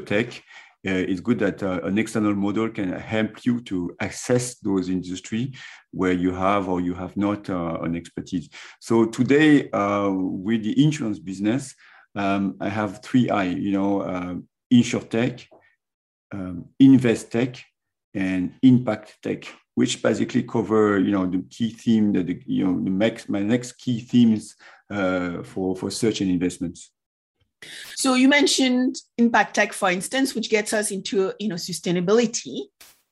tech, 0.06 0.44
uh, 0.88 0.92
it's 0.92 1.20
good 1.20 1.40
that 1.40 1.62
uh, 1.64 1.82
an 1.84 1.98
external 1.98 2.36
model 2.36 2.70
can 2.70 2.94
help 2.94 3.46
you 3.46 3.60
to 3.62 3.96
access 4.00 4.56
those 4.60 4.90
industry 4.90 5.54
where 5.98 6.14
you 6.14 6.32
have 6.34 6.70
or 6.70 6.80
you 6.80 6.94
have 6.94 7.16
not 7.18 7.50
uh, 7.50 7.80
an 7.82 7.96
expertise. 7.96 8.50
So 8.80 9.06
today, 9.06 9.70
with 9.74 10.64
the 10.64 10.84
insurance 10.84 11.20
business, 11.20 11.76
um, 12.16 12.56
I 12.60 12.70
have 12.70 13.04
three 13.04 13.30
I, 13.30 13.44
you 13.44 13.72
know, 13.72 14.02
uh, 14.02 14.36
InsurTech, 14.74 15.46
um, 16.34 16.66
Invest 16.80 17.32
Tech, 17.32 17.64
and 18.14 18.54
Impact 18.62 19.18
Tech, 19.22 19.46
which 19.76 20.02
basically 20.02 20.44
cover, 20.44 21.00
you 21.00 21.12
know, 21.12 21.26
the 21.28 21.44
key 21.50 21.72
theme, 21.72 22.14
that 22.14 22.28
the, 22.28 22.42
you 22.46 22.66
know, 22.66 22.84
the 22.84 22.90
next, 22.90 23.30
my 23.30 23.42
next 23.42 23.74
key 23.74 24.00
themes 24.00 24.56
uh, 24.90 25.44
for, 25.44 25.76
for 25.76 25.92
search 25.92 26.22
and 26.22 26.32
investments. 26.32 26.92
So 27.96 28.14
you 28.14 28.28
mentioned 28.28 28.98
impact 29.18 29.56
tech, 29.56 29.74
for 29.74 29.90
instance, 29.90 30.36
which 30.36 30.50
gets 30.50 30.74
us 30.74 30.92
into 30.92 31.34
you 31.40 31.48
know 31.48 31.56
sustainability 31.56 32.66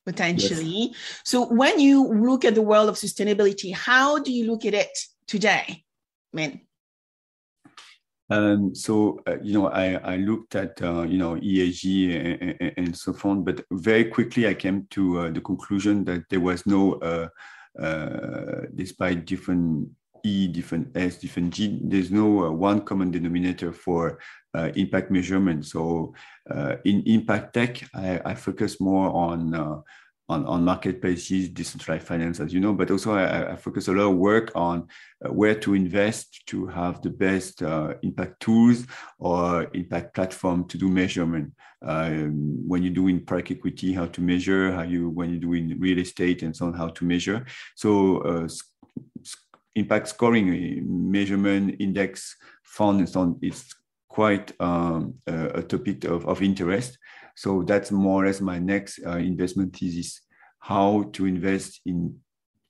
potentially. 0.05 0.91
Yes. 0.91 1.21
So 1.23 1.45
when 1.45 1.79
you 1.79 2.07
look 2.07 2.45
at 2.45 2.55
the 2.55 2.61
world 2.61 2.89
of 2.89 2.95
sustainability, 2.95 3.73
how 3.73 4.19
do 4.19 4.31
you 4.31 4.45
look 4.45 4.65
at 4.65 4.73
it 4.73 4.97
today, 5.27 5.83
Minh? 6.35 6.61
Um, 8.29 8.73
so 8.73 9.19
uh, 9.27 9.37
you 9.41 9.53
know, 9.53 9.67
I, 9.67 9.93
I 10.13 10.15
looked 10.17 10.55
at 10.55 10.81
uh, 10.81 11.03
you 11.03 11.17
know 11.17 11.35
ESG 11.35 12.15
and, 12.15 12.55
and, 12.59 12.73
and, 12.77 12.97
so 12.97 13.15
on, 13.23 13.43
but 13.43 13.63
very 13.71 14.05
quickly 14.05 14.47
I 14.47 14.55
came 14.55 14.87
to 14.91 15.19
uh, 15.19 15.31
the 15.31 15.41
conclusion 15.41 16.03
that 16.05 16.23
there 16.29 16.39
was 16.39 16.65
no, 16.65 16.93
uh, 16.93 17.27
uh, 17.79 18.61
despite 18.73 19.25
different 19.25 19.89
E, 20.25 20.47
different 20.47 20.95
S, 20.97 21.17
different 21.17 21.53
G. 21.53 21.79
There's 21.83 22.11
no 22.11 22.45
uh, 22.45 22.51
one 22.51 22.81
common 22.81 23.11
denominator 23.11 23.71
for 23.71 24.19
uh, 24.55 24.71
impact 24.75 25.11
measurement. 25.11 25.65
So 25.65 26.13
uh, 26.49 26.77
in 26.83 27.03
impact 27.05 27.53
tech, 27.53 27.83
I, 27.93 28.21
I, 28.25 28.35
focus 28.35 28.79
more 28.79 29.09
on 29.09 29.53
uh, 29.53 29.81
on, 30.27 30.45
on 30.45 30.65
marketplaces, 30.65 31.49
decentralized 31.49 32.07
finance, 32.07 32.39
as 32.39 32.53
you 32.53 32.59
know, 32.59 32.73
but 32.73 32.89
also 32.89 33.13
I, 33.13 33.51
I 33.51 33.55
focus 33.55 33.87
a 33.87 33.91
lot 33.91 34.09
of 34.09 34.17
work 34.17 34.51
on 34.55 34.87
uh, 35.23 35.31
where 35.31 35.55
to 35.59 35.75
invest 35.75 36.47
to 36.47 36.65
have 36.67 37.01
the 37.01 37.11
best 37.11 37.61
uh, 37.61 37.93
impact 38.01 38.39
tools 38.39 38.87
or 39.19 39.69
impact 39.73 40.15
platform 40.15 40.67
to 40.69 40.77
do 40.77 40.89
measurement. 40.89 41.53
Um, 41.83 42.67
when 42.67 42.81
you 42.81 42.89
do 42.89 43.07
in 43.07 43.23
private 43.23 43.51
equity, 43.51 43.93
how 43.93 44.07
to 44.07 44.21
measure, 44.21 44.71
how 44.71 44.81
you, 44.81 45.09
when 45.09 45.29
you 45.29 45.37
do 45.37 45.53
in 45.53 45.79
real 45.79 45.99
estate 45.99 46.41
and 46.41 46.55
so 46.55 46.65
on, 46.65 46.73
how 46.73 46.87
to 46.87 47.05
measure. 47.05 47.45
So 47.75 48.17
uh, 48.21 48.47
impact 49.75 50.07
scoring, 50.07 51.11
measurement, 51.11 51.75
index, 51.79 52.35
fund 52.63 52.99
and 52.99 53.09
so 53.09 53.21
on, 53.21 53.39
it's 53.41 53.73
quite 54.09 54.53
um, 54.59 55.15
a, 55.27 55.59
a, 55.59 55.63
topic 55.63 56.05
of, 56.05 56.25
of 56.25 56.41
interest. 56.41 56.97
So 57.35 57.63
that's 57.63 57.91
more 57.91 58.23
or 58.23 58.27
less 58.27 58.39
my 58.39 58.59
next 58.59 58.99
uh, 59.05 59.17
investment 59.17 59.75
thesis: 59.75 60.21
how 60.59 61.09
to 61.13 61.25
invest 61.25 61.81
in 61.85 62.17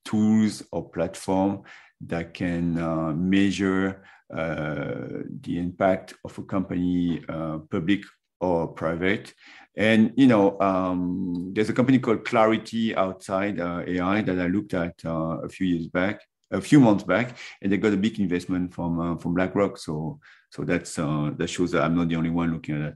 tools 0.03 0.63
or 0.71 0.89
platform 0.89 1.63
that 2.01 2.33
can 2.33 2.79
uh, 2.79 3.13
measure 3.13 4.03
uh, 4.33 5.21
the 5.41 5.59
impact 5.59 6.15
of 6.23 6.37
a 6.37 6.43
company, 6.43 7.23
uh, 7.29 7.59
public 7.69 8.01
or 8.41 8.67
private. 8.67 9.33
And 9.77 10.13
you 10.15 10.27
know, 10.27 10.59
um, 10.59 11.51
there's 11.53 11.69
a 11.69 11.73
company 11.73 11.99
called 11.99 12.25
Clarity 12.25 12.95
outside 12.95 13.59
uh, 13.59 13.83
AI 13.85 14.21
that 14.21 14.39
I 14.39 14.47
looked 14.47 14.73
at 14.73 14.93
uh, 15.05 15.39
a 15.43 15.49
few 15.49 15.67
years 15.67 15.87
back, 15.87 16.21
a 16.55 16.61
few 16.61 16.79
months 16.79 17.03
back, 17.03 17.37
and 17.61 17.71
they 17.71 17.77
got 17.77 17.93
a 17.93 17.97
big 17.97 18.19
investment 18.19 18.73
from 18.73 19.17
from 19.19 19.33
BlackRock. 19.33 19.77
So 19.77 20.19
so 20.49 20.63
that's 20.63 20.97
uh, 20.97 21.31
that 21.37 21.47
shows 21.47 21.71
that 21.71 21.83
I'm 21.83 21.95
not 21.95 22.09
the 22.09 22.15
only 22.15 22.29
one 22.29 22.53
looking 22.53 22.75
at 22.75 22.81
that. 22.81 22.95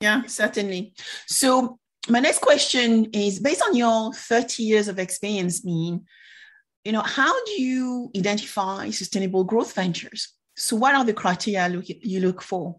Yeah, 0.00 0.22
certainly. 0.26 0.94
So 1.26 1.78
my 2.08 2.20
next 2.20 2.40
question 2.40 3.06
is 3.12 3.40
based 3.40 3.62
on 3.62 3.74
your 3.74 4.12
30 4.12 4.62
years 4.62 4.88
of 4.88 4.98
experience, 4.98 5.64
Minh, 5.64 6.02
you 6.84 6.92
know, 6.92 7.00
how 7.00 7.32
do 7.46 7.62
you 7.62 8.10
identify 8.16 8.90
sustainable 8.90 9.44
growth 9.44 9.74
ventures? 9.74 10.34
So 10.56 10.76
what 10.76 10.94
are 10.94 11.04
the 11.04 11.14
criteria 11.14 11.68
look, 11.68 11.86
you 11.88 12.20
look 12.20 12.42
for? 12.42 12.76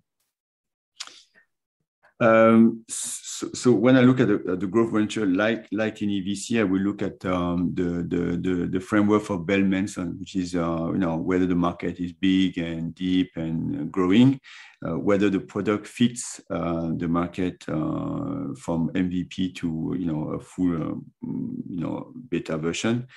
Um, 2.22 2.86
so, 2.88 3.50
so, 3.54 3.72
when 3.74 3.98
I 3.98 4.02
look 4.02 4.22
at 4.22 4.30
the, 4.30 4.36
at 4.54 4.62
the, 4.62 4.68
growth 4.68 4.94
venture, 4.94 5.26
like 5.26 5.68
like 5.74 6.02
in 6.02 6.10
EVC, 6.10 6.62
I 6.62 6.64
will 6.64 6.80
look 6.80 7.02
at 7.02 7.26
um, 7.26 7.74
the, 7.74 8.06
the, 8.08 8.38
the 8.38 8.68
the 8.68 8.80
framework 8.80 9.24
for 9.24 9.38
Bell 9.38 9.60
Manson, 9.60 10.18
which 10.18 10.38
is 10.38 10.56
uh, 10.56 10.92
you 10.94 10.98
know 10.98 11.18
whether 11.18 11.46
the 11.46 11.56
market 11.56 12.00
is 12.00 12.14
big 12.14 12.58
and 12.58 12.96
deep 12.96 13.32
and 13.36 13.92
growing, 13.92 14.40
uh, 14.88 14.98
whether 14.98 15.30
the 15.30 15.42
product 15.42 15.88
fits 15.88 16.40
uh, 16.50 16.92
the 16.96 17.08
market 17.08 17.62
uh, 17.68 18.56
from 18.58 18.90
MVP 18.94 19.56
to 19.56 19.96
you 20.00 20.06
know 20.06 20.30
a 20.32 20.40
full 20.40 20.74
uh, 20.74 20.96
you 21.22 21.82
know 21.82 22.14
beta 22.30 22.58
version. 22.58 23.08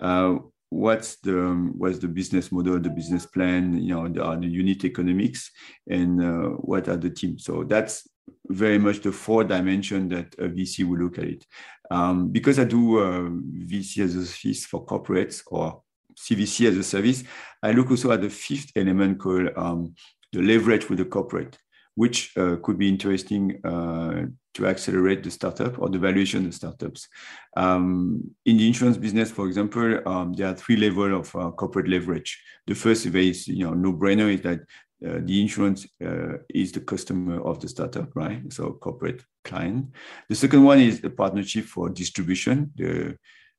Uh, 0.00 0.38
what's 0.70 1.16
the 1.20 1.70
what's 1.76 1.98
the 1.98 2.08
business 2.08 2.52
model 2.52 2.78
the 2.78 2.90
business 2.90 3.24
plan 3.24 3.80
you 3.80 3.94
know 3.94 4.06
the, 4.06 4.22
are 4.22 4.36
the 4.36 4.46
unit 4.46 4.84
economics 4.84 5.50
and 5.88 6.22
uh, 6.22 6.48
what 6.58 6.88
are 6.88 6.96
the 6.96 7.10
teams? 7.10 7.44
So 7.44 7.64
that's 7.64 8.06
very 8.48 8.78
much 8.78 9.00
the 9.00 9.12
four 9.12 9.44
dimension 9.44 10.08
that 10.08 10.34
a 10.38 10.48
VC 10.48 10.84
will 10.88 10.98
look 10.98 11.18
at 11.18 11.24
it. 11.24 11.46
Um, 11.90 12.28
because 12.28 12.58
I 12.58 12.64
do 12.64 12.98
uh, 12.98 13.28
VC 13.66 14.04
as 14.04 14.14
a 14.14 14.26
service 14.26 14.66
for 14.66 14.84
corporates 14.84 15.42
or 15.46 15.82
CVC 16.18 16.68
as 16.68 16.76
a 16.76 16.82
service, 16.82 17.24
I 17.62 17.72
look 17.72 17.90
also 17.90 18.10
at 18.12 18.22
the 18.22 18.30
fifth 18.30 18.72
element 18.76 19.18
called 19.18 19.50
um, 19.56 19.94
the 20.32 20.42
leverage 20.42 20.88
with 20.88 20.98
the 20.98 21.04
corporate, 21.04 21.56
which 21.94 22.36
uh, 22.36 22.56
could 22.62 22.78
be 22.78 22.88
interesting 22.88 23.64
uh, 23.64 24.26
to 24.54 24.66
accelerate 24.66 25.22
the 25.22 25.30
startup 25.30 25.78
or 25.78 25.88
the 25.88 25.98
valuation 25.98 26.46
of 26.46 26.54
startups. 26.54 27.08
Um, 27.56 28.34
in 28.44 28.56
the 28.56 28.66
insurance 28.66 28.96
business, 28.96 29.30
for 29.30 29.46
example, 29.46 30.00
um, 30.06 30.32
there 30.32 30.48
are 30.48 30.54
three 30.54 30.76
levels 30.76 31.28
of 31.28 31.36
uh, 31.36 31.50
corporate 31.52 31.88
leverage. 31.88 32.42
The 32.66 32.74
first 32.74 33.06
is, 33.06 33.48
you 33.48 33.64
know, 33.64 33.74
no-brainer 33.74 34.34
is 34.34 34.42
that 34.42 34.60
uh, 35.06 35.20
the 35.22 35.40
insurance 35.40 35.86
uh, 36.04 36.38
is 36.52 36.72
the 36.72 36.80
customer 36.80 37.40
of 37.42 37.60
the 37.60 37.68
startup, 37.68 38.14
right? 38.16 38.52
So 38.52 38.72
corporate 38.72 39.22
client. 39.44 39.92
The 40.28 40.34
second 40.34 40.64
one 40.64 40.80
is 40.80 41.00
the 41.00 41.10
partnership 41.10 41.66
for 41.66 41.88
distribution. 41.88 42.72
The, 42.76 43.16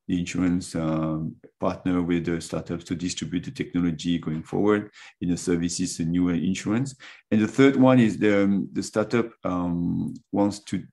the 0.08 0.19
insurance 0.19 0.75
um, 0.75 1.36
partner 1.60 2.02
with 2.02 2.25
the 2.25 2.41
startups 2.41 2.84
to 2.86 2.95
distribute 2.95 3.43
the 3.45 3.52
technology 3.52 4.17
going 4.17 4.43
forward 4.43 4.89
in 5.21 5.30
the 5.30 5.38
services 5.38 5.99
and 5.99 6.12
new 6.12 6.30
insurance. 6.30 6.95
And 7.32 7.41
the 7.41 7.47
third 7.47 7.75
one 7.75 7.99
is 7.99 8.17
the, 8.17 8.43
um, 8.43 8.67
the 8.73 8.84
startup 8.84 9.32
um, 9.43 10.15
wants 10.32 10.60
to 10.65 10.84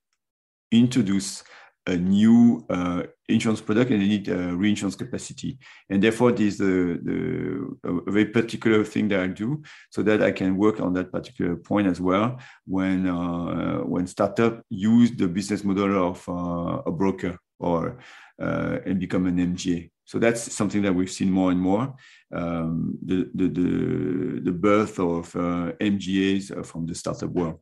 introduce 0.70 1.42
a 1.86 1.96
new 1.96 2.64
uh, 2.68 3.04
insurance 3.28 3.60
product 3.60 3.90
and 3.90 4.02
they 4.02 4.08
need 4.08 4.28
uh, 4.28 4.54
reinsurance 4.56 4.96
capacity. 4.96 5.58
And 5.88 6.02
therefore, 6.02 6.32
this 6.32 6.54
is 6.54 6.58
the, 6.58 7.00
the, 7.02 7.90
a 8.06 8.10
very 8.10 8.26
particular 8.26 8.84
thing 8.84 9.08
that 9.08 9.20
I 9.20 9.28
do 9.28 9.62
so 9.90 10.02
that 10.02 10.22
I 10.22 10.32
can 10.32 10.56
work 10.56 10.80
on 10.80 10.92
that 10.94 11.12
particular 11.12 11.56
point 11.56 11.86
as 11.86 12.00
well 12.00 12.38
when, 12.66 13.08
uh, 13.08 13.78
when 13.78 14.06
startup 14.06 14.62
use 14.68 15.12
the 15.12 15.28
business 15.28 15.64
model 15.64 16.08
of 16.08 16.28
uh, 16.28 16.82
a 16.86 16.90
broker 16.90 17.38
or 17.58 17.98
uh, 18.40 18.78
and 18.84 19.00
become 19.00 19.26
an 19.26 19.38
MGA. 19.38 19.90
So 20.04 20.18
that's 20.18 20.52
something 20.52 20.82
that 20.82 20.94
we've 20.94 21.10
seen 21.10 21.30
more 21.30 21.50
and 21.50 21.60
more. 21.60 21.94
Um, 22.32 22.98
the, 23.04 23.30
the, 23.34 23.48
the, 23.48 24.40
the, 24.44 24.52
birth 24.52 25.00
of 25.00 25.34
uh, 25.34 25.72
MGAs 25.80 26.64
from 26.66 26.86
the 26.86 26.94
startup 26.94 27.30
world. 27.30 27.60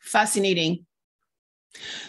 Fascinating. 0.00 0.84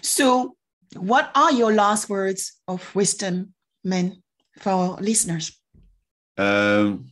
So 0.01 0.55
what 0.95 1.31
are 1.35 1.51
your 1.51 1.73
last 1.73 2.09
words 2.09 2.59
of 2.67 2.93
wisdom, 2.95 3.53
Minh, 3.85 4.21
for 4.59 4.69
our 4.71 4.97
listeners? 5.01 5.57
Um, 6.37 7.11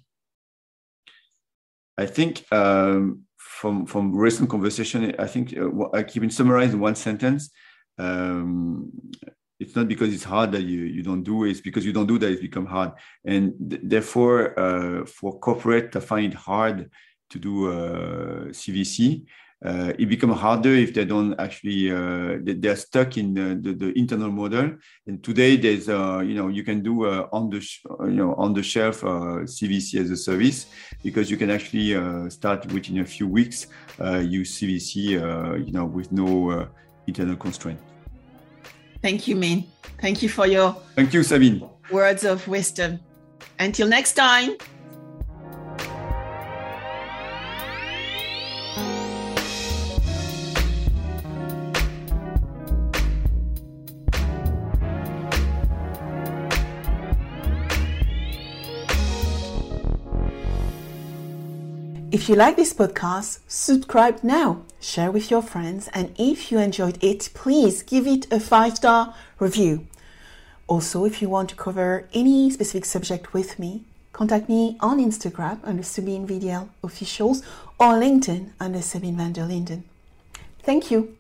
I 1.97 2.05
think 2.05 2.45
um, 2.51 3.23
from 3.37 3.85
from 3.85 4.15
recent 4.15 4.49
conversation, 4.49 5.13
I 5.19 5.27
think 5.27 5.57
uh, 5.57 5.69
I 5.93 6.03
keep 6.03 6.23
it 6.23 6.33
summarized 6.33 6.73
in 6.73 6.79
one 6.79 6.95
sentence. 6.95 7.49
Um, 7.97 8.91
it's 9.59 9.75
not 9.75 9.89
because 9.89 10.13
it's 10.13 10.23
hard 10.23 10.53
that 10.53 10.61
you, 10.61 10.83
you 10.83 11.03
don't 11.03 11.23
do 11.23 11.43
it, 11.43 11.51
it's 11.51 11.59
because 11.61 11.85
you 11.85 11.91
don't 11.91 12.07
do 12.07 12.17
that 12.17 12.31
it's 12.31 12.41
become 12.41 12.65
hard. 12.65 12.93
And 13.25 13.53
th- 13.69 13.81
therefore, 13.83 14.57
uh, 14.57 15.05
for 15.05 15.37
corporate, 15.37 15.93
I 15.97 15.99
find 15.99 16.31
it 16.31 16.37
hard 16.37 16.89
to 17.31 17.39
do 17.39 17.69
uh, 17.69 18.45
CVC 18.51 19.25
uh, 19.63 19.91
it 19.99 20.05
becomes 20.05 20.37
harder 20.37 20.73
if 20.73 20.93
they 20.93 21.03
don't 21.03 21.37
actually 21.37 21.91
uh, 21.91 22.37
they're 22.41 22.77
stuck 22.77 23.17
in 23.17 23.33
the, 23.33 23.59
the, 23.61 23.73
the, 23.73 23.99
internal 23.99 24.31
model. 24.31 24.71
And 25.05 25.21
today 25.21 25.57
there's 25.57 25.89
uh, 25.89 26.19
you 26.19 26.33
know 26.33 26.47
you 26.47 26.63
can 26.63 26.81
do 26.81 27.05
uh, 27.05 27.27
on 27.33 27.49
the 27.49 27.59
you 28.05 28.15
know 28.15 28.35
on 28.35 28.53
the 28.53 28.63
shelf 28.63 29.01
cvc 29.01 29.97
uh, 29.97 30.01
as 30.01 30.11
a 30.11 30.17
service 30.17 30.67
because 31.03 31.29
you 31.29 31.35
can 31.35 31.49
actually 31.49 31.93
uh, 31.93 32.29
start 32.29 32.71
within 32.71 32.99
a 32.99 33.05
few 33.05 33.27
weeks 33.27 33.67
use 34.21 34.57
cvc 34.59 34.95
you 35.65 35.71
know 35.73 35.85
with 35.85 36.11
no 36.11 36.67
internal 37.05 37.35
constraint. 37.35 37.79
Thank 39.01 39.27
you 39.27 39.35
Minh. 39.35 39.65
Thank 39.99 40.21
you 40.21 40.29
for 40.29 40.47
your 40.47 40.75
thank 40.95 41.13
you 41.13 41.23
sabine. 41.23 41.67
words 41.91 42.23
of 42.23 42.47
wisdom. 42.47 42.99
Until 43.59 43.87
next 43.87 44.13
time 44.13 44.55
If 62.19 62.27
you 62.27 62.35
like 62.35 62.57
this 62.57 62.73
podcast, 62.73 63.39
subscribe 63.47 64.23
now, 64.23 64.63
share 64.81 65.09
with 65.09 65.31
your 65.31 65.41
friends, 65.41 65.87
and 65.93 66.13
if 66.19 66.51
you 66.51 66.59
enjoyed 66.59 67.01
it, 67.01 67.29
please 67.33 67.81
give 67.81 68.05
it 68.05 68.29
a 68.29 68.41
five 68.41 68.75
star 68.75 69.15
review. 69.39 69.87
Also, 70.67 71.05
if 71.05 71.21
you 71.21 71.29
want 71.29 71.47
to 71.51 71.55
cover 71.55 72.09
any 72.13 72.51
specific 72.51 72.83
subject 72.83 73.31
with 73.31 73.57
me, 73.57 73.85
contact 74.11 74.49
me 74.49 74.75
on 74.81 74.99
Instagram 74.99 75.59
under 75.63 75.81
Sabine 75.81 76.27
VDL 76.27 76.67
Officials 76.83 77.41
or 77.79 77.93
LinkedIn 77.93 78.49
under 78.59 78.81
Sabine 78.81 79.15
van 79.15 79.31
der 79.31 79.45
Linden. 79.45 79.85
Thank 80.61 80.91
you. 80.91 81.18